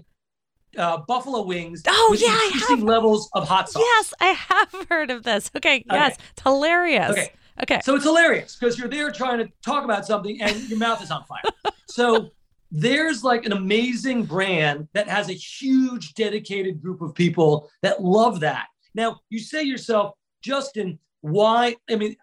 uh, 0.78 0.98
buffalo 1.08 1.42
wings 1.44 1.84
oh, 1.88 2.08
with 2.12 2.22
yeah, 2.22 2.38
increasing 2.46 2.86
levels 2.86 3.30
of 3.34 3.48
hot 3.48 3.70
sauce. 3.70 3.84
Yes, 3.84 4.14
I 4.20 4.28
have 4.30 4.88
heard 4.90 5.12
of 5.12 5.24
this. 5.24 5.52
Okay, 5.56 5.84
yes, 5.90 6.18
it's 6.32 6.42
hilarious. 6.42 7.12
Okay. 7.12 7.32
Okay. 7.62 7.82
So 7.84 7.96
it's 7.96 8.04
hilarious 8.04 8.56
because 8.60 8.80
you're 8.80 8.88
there 8.88 9.12
trying 9.12 9.38
to 9.38 9.48
talk 9.64 9.84
about 9.84 10.06
something 10.08 10.42
and 10.42 10.60
your 10.70 10.80
mouth 10.80 11.04
is 11.04 11.12
on 11.12 11.24
fire. 11.26 11.44
so 11.88 12.32
there's 12.72 13.24
like 13.24 13.46
an 13.46 13.52
amazing 13.52 14.26
brand 14.26 14.88
that 14.94 15.08
has 15.08 15.30
a 15.30 15.34
huge 15.34 16.16
dedicated 16.16 16.82
group 16.82 17.02
of 17.02 17.14
people 17.14 17.70
that 17.84 18.02
love 18.02 18.40
that. 18.40 18.68
Now, 18.96 19.20
you 19.30 19.40
say 19.40 19.62
yourself, 19.64 20.16
Justin, 20.42 20.98
why? 21.22 21.76
I 21.90 21.96
mean, 21.96 22.16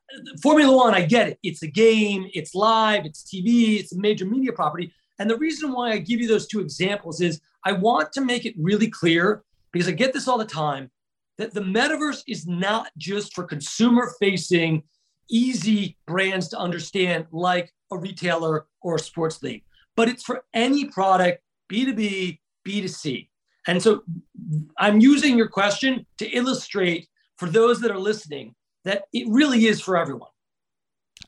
Formula 0.42 0.76
One, 0.76 0.94
I 0.94 1.02
get 1.02 1.28
it. 1.28 1.38
It's 1.42 1.62
a 1.62 1.68
game, 1.68 2.28
it's 2.34 2.54
live, 2.54 3.06
it's 3.06 3.22
TV, 3.22 3.78
it's 3.78 3.94
a 3.94 3.98
major 3.98 4.26
media 4.26 4.52
property. 4.52 4.92
And 5.20 5.30
the 5.30 5.36
reason 5.36 5.72
why 5.72 5.92
I 5.92 5.98
give 5.98 6.18
you 6.18 6.26
those 6.26 6.48
two 6.48 6.60
examples 6.60 7.20
is 7.20 7.42
I 7.64 7.72
want 7.72 8.10
to 8.14 8.22
make 8.22 8.46
it 8.46 8.54
really 8.58 8.88
clear 8.88 9.44
because 9.70 9.86
I 9.86 9.92
get 9.92 10.14
this 10.14 10.26
all 10.26 10.38
the 10.38 10.46
time 10.46 10.90
that 11.36 11.52
the 11.52 11.60
metaverse 11.60 12.22
is 12.26 12.46
not 12.46 12.90
just 12.96 13.34
for 13.34 13.44
consumer 13.44 14.12
facing, 14.18 14.82
easy 15.30 15.98
brands 16.06 16.48
to 16.48 16.58
understand, 16.58 17.26
like 17.32 17.70
a 17.92 17.98
retailer 17.98 18.66
or 18.80 18.94
a 18.94 18.98
sports 18.98 19.42
league, 19.42 19.62
but 19.94 20.08
it's 20.08 20.22
for 20.22 20.42
any 20.54 20.86
product, 20.86 21.42
B2B, 21.70 22.38
B2C. 22.66 23.28
And 23.66 23.82
so 23.82 24.02
I'm 24.78 25.00
using 25.00 25.36
your 25.36 25.48
question 25.48 26.06
to 26.16 26.26
illustrate 26.30 27.08
for 27.36 27.48
those 27.50 27.80
that 27.82 27.90
are 27.90 27.98
listening 27.98 28.54
that 28.84 29.04
it 29.12 29.26
really 29.28 29.66
is 29.66 29.82
for 29.82 29.98
everyone. 29.98 30.30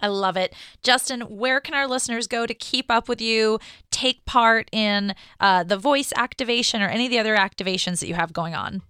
I 0.03 0.09
love 0.09 0.37
it. 0.37 0.53
Justin, 0.83 1.21
where 1.23 1.61
can 1.61 1.75
our 1.75 1.87
listeners 1.87 2.27
go 2.27 2.45
to 2.45 2.53
keep 2.53 2.91
up 2.91 3.09
with 3.09 3.21
you, 3.21 3.61
take 3.91 4.25
part 4.25 4.69
in 4.73 5.15
uh, 5.38 5.62
the 5.62 5.77
voice 5.77 6.12
activation 6.17 6.83
or 6.83 6.88
any 6.88 7.07
of 7.07 7.12
the 7.12 7.21
other 7.21 7.37
activations 7.37 8.01
that 8.01 8.09
you 8.09 8.15
have 8.15 8.33
going 8.33 8.55
on? 8.55 8.83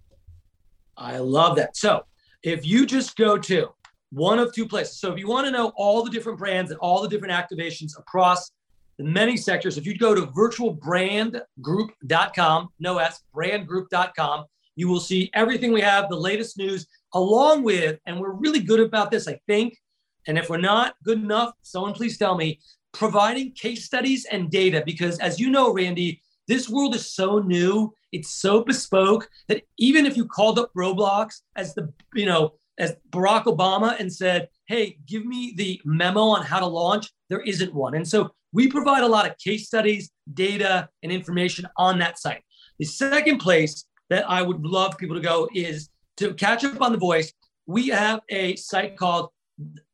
I 0.96 1.18
love 1.18 1.57
that. 1.57 1.77
So 1.77 2.05
if 2.42 2.64
you 2.66 2.87
just 2.87 3.14
go 3.16 3.37
to 3.38 3.68
one 4.11 4.38
of 4.38 4.55
two 4.55 4.66
places, 4.66 4.98
so 4.98 5.12
if 5.12 5.18
you 5.18 5.29
want 5.29 5.46
to 5.46 5.51
know 5.51 5.72
all 5.77 6.03
the 6.03 6.11
different 6.11 6.38
brands 6.38 6.70
and 6.70 6.81
all 6.81 7.03
the 7.03 7.09
different 7.09 7.35
activations 7.35 7.98
across 7.98 8.51
the 8.98 9.05
many 9.05 9.37
sectors, 9.37 9.77
if 9.77 9.85
you 9.87 9.94
go 9.96 10.14
to 10.14 10.22
virtualbrandgroup.com, 10.29 12.68
no 12.79 12.98
S, 12.98 13.22
brandgroup.com, 13.35 14.44
you 14.77 14.88
will 14.88 15.01
see 15.01 15.31
everything 15.35 15.72
we 15.72 15.83
have, 15.83 16.09
the 16.09 16.16
latest 16.16 16.57
news, 16.57 16.87
along 17.14 17.62
with, 17.62 17.98
and 18.07 18.18
we're 18.18 18.33
really 18.33 18.61
good 18.61 18.81
about 18.81 19.11
this, 19.11 19.29
I 19.29 19.38
think, 19.46 19.77
and 20.26 20.38
if 20.38 20.48
we're 20.50 20.58
not 20.58 20.94
good 21.04 21.18
enough, 21.18 21.52
someone 21.62 21.92
please 21.92 22.18
tell 22.18 22.37
me, 22.37 22.61
providing 22.92 23.52
case 23.52 23.85
studies 23.85 24.26
and 24.30 24.50
data. 24.50 24.82
Because 24.85 25.18
as 25.18 25.40
you 25.40 25.50
know, 25.50 25.72
Randi, 25.72 26.20
this 26.48 26.68
world 26.68 26.94
is 26.94 27.12
so 27.12 27.38
new, 27.38 27.92
it's 28.12 28.30
so 28.30 28.62
bespoke 28.62 29.28
that 29.48 29.62
even 29.78 30.06
if 30.06 30.16
you 30.16 30.26
called 30.26 30.58
up 30.58 30.70
Roblox 30.76 31.40
as 31.56 31.74
the, 31.74 31.92
you 32.14 32.26
know, 32.26 32.52
as 32.78 32.96
Barack 33.11 33.44
Obama 33.44 33.98
and 33.98 34.12
said, 34.12 34.48
hey, 34.66 34.98
give 35.06 35.24
me 35.24 35.54
the 35.56 35.80
memo 35.85 36.22
on 36.22 36.42
how 36.42 36.58
to 36.58 36.66
launch, 36.66 37.11
there 37.28 37.40
isn't 37.40 37.74
one. 37.74 37.94
And 37.94 38.06
so 38.06 38.30
we 38.52 38.68
provide 38.68 39.02
a 39.02 39.08
lot 39.08 39.28
of 39.28 39.37
case 39.38 39.66
studies, 39.66 40.11
data, 40.35 40.88
and 41.02 41.12
information 41.12 41.66
on 41.76 41.98
that 42.00 42.18
site. 42.18 42.42
The 42.78 42.85
second 42.85 43.38
place 43.38 43.85
that 44.11 44.28
I 44.28 44.42
would 44.42 44.62
love 44.62 44.98
people 44.98 45.16
to 45.16 45.22
go 45.22 45.48
is 45.54 45.88
to 46.18 46.35
catch 46.35 46.64
up 46.64 46.82
on 46.82 46.92
the 46.92 46.98
voice. 46.98 47.32
We 47.66 47.88
have 47.88 48.20
a 48.28 48.56
site 48.56 48.96
called 48.96 49.30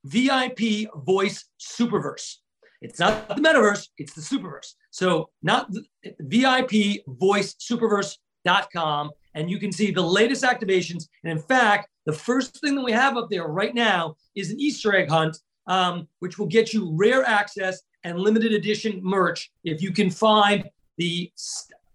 VIP 0.04 0.88
Voice 0.96 1.44
Superverse. 1.60 2.36
It's 2.80 2.98
not 2.98 3.28
the 3.28 3.34
metaverse, 3.34 3.88
it's 3.98 4.14
the 4.14 4.20
superverse. 4.20 4.74
So, 4.90 5.30
not 5.42 5.70
the, 5.72 5.82
VIP 6.20 7.04
Voice 7.06 7.54
Superverse.com. 7.54 9.10
And 9.34 9.50
you 9.50 9.58
can 9.58 9.72
see 9.72 9.90
the 9.90 10.02
latest 10.02 10.42
activations. 10.42 11.06
And 11.22 11.32
in 11.32 11.38
fact, 11.38 11.88
the 12.06 12.12
first 12.12 12.60
thing 12.60 12.74
that 12.74 12.84
we 12.84 12.92
have 12.92 13.16
up 13.16 13.28
there 13.30 13.46
right 13.46 13.74
now 13.74 14.16
is 14.34 14.50
an 14.50 14.58
Easter 14.58 14.96
egg 14.96 15.08
hunt, 15.08 15.36
um, 15.66 16.08
which 16.20 16.38
will 16.38 16.46
get 16.46 16.72
you 16.72 16.90
rare 16.94 17.24
access 17.24 17.80
and 18.04 18.18
limited 18.18 18.52
edition 18.52 19.00
merch 19.02 19.50
if 19.64 19.82
you 19.82 19.92
can 19.92 20.10
find 20.10 20.68
the 20.96 21.30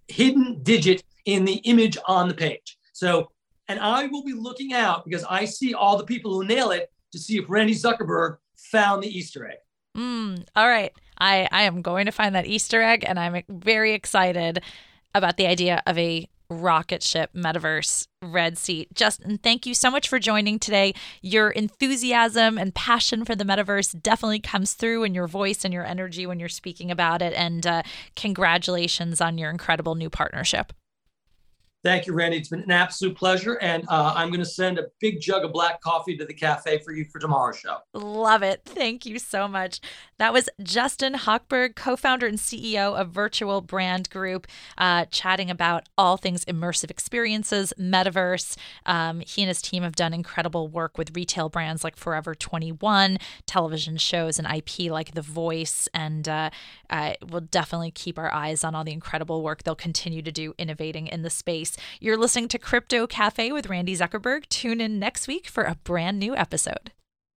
hidden 0.08 0.62
digit 0.64 1.04
in 1.26 1.46
the 1.46 1.56
image 1.64 1.98
on 2.08 2.28
the 2.28 2.34
page. 2.34 2.78
So, 2.94 3.32
and 3.68 3.80
I 3.80 4.08
will 4.08 4.24
be 4.24 4.34
looking 4.34 4.74
out 4.74 5.06
because 5.06 5.24
I 5.24 5.46
see 5.46 5.74
all 5.74 5.98
the 5.98 6.06
people 6.06 6.34
who 6.34 6.46
nail 6.46 6.72
it 6.72 6.92
to 7.14 7.20
see 7.20 7.38
if 7.38 7.46
Randi 7.48 7.74
Zuckerberg 7.74 8.38
found 8.56 9.02
the 9.02 9.08
Easter 9.08 9.48
egg. 9.48 9.58
Mm, 9.96 10.46
all 10.56 10.68
right. 10.68 10.92
I, 11.18 11.48
I 11.52 11.64
am 11.64 11.82
going 11.82 12.08
to 12.08 12.12
find 12.12 12.36
that 12.36 12.48
Easter 12.48 12.82
egg, 12.82 13.06
and 13.08 13.20
I'm 13.20 13.44
very 13.48 13.94
excited 13.94 14.62
about 15.16 15.38
the 15.38 15.48
idea 15.48 15.82
of 15.86 15.98
a 15.98 16.28
rocket 16.50 17.02
ship 17.02 17.32
metaverse 17.34 18.06
red 18.22 18.60
seat 18.60 18.94
justin 18.94 19.40
thank 19.40 19.66
you 19.66 19.74
so 19.74 19.90
much 19.90 20.08
for 20.08 20.20
joining 20.20 20.60
today 20.60 20.94
your 21.22 21.50
enthusiasm 21.50 22.60
and 22.60 22.76
passion 22.76 23.26
for 23.26 23.34
the 23.36 23.46
metaverse 23.46 24.00
definitely 24.04 24.40
comes 24.40 24.74
through 24.74 25.04
in 25.04 25.16
your 25.16 25.26
voice 25.26 25.66
and 25.66 25.74
your 25.74 25.86
energy 25.86 26.28
when 26.28 26.40
you're 26.40 26.50
speaking 26.50 26.92
about 26.92 27.24
it 27.24 27.34
and 27.34 27.66
uh, 27.66 27.82
congratulations 28.16 29.20
on 29.20 29.38
your 29.38 29.50
incredible 29.50 29.96
new 29.96 30.12
partnership 30.12 30.74
Thank 31.84 32.08
you, 32.08 32.14
Randi. 32.14 32.38
It's 32.38 32.48
been 32.48 32.62
an 32.62 32.72
absolute 32.72 33.18
pleasure. 33.18 33.56
And 33.56 33.84
uh, 33.90 34.14
I'm 34.16 34.30
going 34.30 34.40
to 34.40 34.46
send 34.46 34.80
a 34.80 34.86
big 35.02 35.20
jug 35.20 35.44
of 35.44 35.52
black 35.52 35.82
coffee 35.82 36.16
to 36.16 36.26
the 36.26 36.34
cafe 36.34 36.80
for 36.80 36.94
you 36.94 37.04
for 37.12 37.20
tomorrow's 37.20 37.60
show. 37.60 37.80
Love 37.94 38.42
it. 38.42 38.62
Thank 38.64 39.06
you 39.06 39.20
so 39.20 39.50
much. 39.50 39.82
That 40.18 40.32
was 40.32 40.48
Justin 40.62 41.14
Hochberg, 41.16 41.76
co 41.76 41.98
founder 41.98 42.26
and 42.26 42.38
CEO 42.38 42.98
of 42.98 43.10
Virtual 43.10 43.60
Brand 43.60 44.10
Group, 44.10 44.48
uh, 44.78 45.06
chatting 45.12 45.50
about 45.50 45.90
all 45.98 46.16
things 46.16 46.46
immersive 46.46 46.90
experiences, 46.90 47.74
metaverse. 47.78 48.56
Um, 48.86 49.20
he 49.20 49.42
and 49.42 49.50
his 49.50 49.62
team 49.62 49.84
have 49.84 49.98
done 49.98 50.14
incredible 50.14 50.70
work 50.70 50.98
with 50.98 51.14
retail 51.14 51.50
brands 51.50 51.84
like 51.84 51.98
Forever 51.98 52.34
21, 52.34 53.18
television 53.46 53.98
shows 53.98 54.40
and 54.40 54.48
IP 54.48 54.90
like 54.90 55.16
The 55.16 55.22
Voice. 55.22 55.90
And 55.94 56.30
uh, 56.30 56.50
we'll 57.30 57.42
definitely 57.42 57.92
keep 57.92 58.18
our 58.18 58.34
eyes 58.34 58.64
on 58.64 58.74
all 58.74 58.86
the 58.86 58.94
incredible 58.94 59.44
work 59.44 59.64
they'll 59.64 59.76
continue 59.76 60.22
to 60.22 60.32
do 60.32 60.54
innovating 60.58 61.08
in 61.08 61.24
the 61.24 61.30
space. 61.30 61.73
You're 62.00 62.18
listening 62.18 62.48
to 62.50 62.58
Crypto 62.58 63.08
Cafe 63.08 63.52
with 63.52 63.68
Randi 63.68 63.96
Zuckerberg. 63.96 64.48
Tune 64.50 64.82
in 64.82 65.00
next 65.00 65.28
week 65.28 65.48
for 65.48 65.64
a 65.64 65.76
brand 65.84 66.20
new 66.20 66.36
episode. 66.36 66.92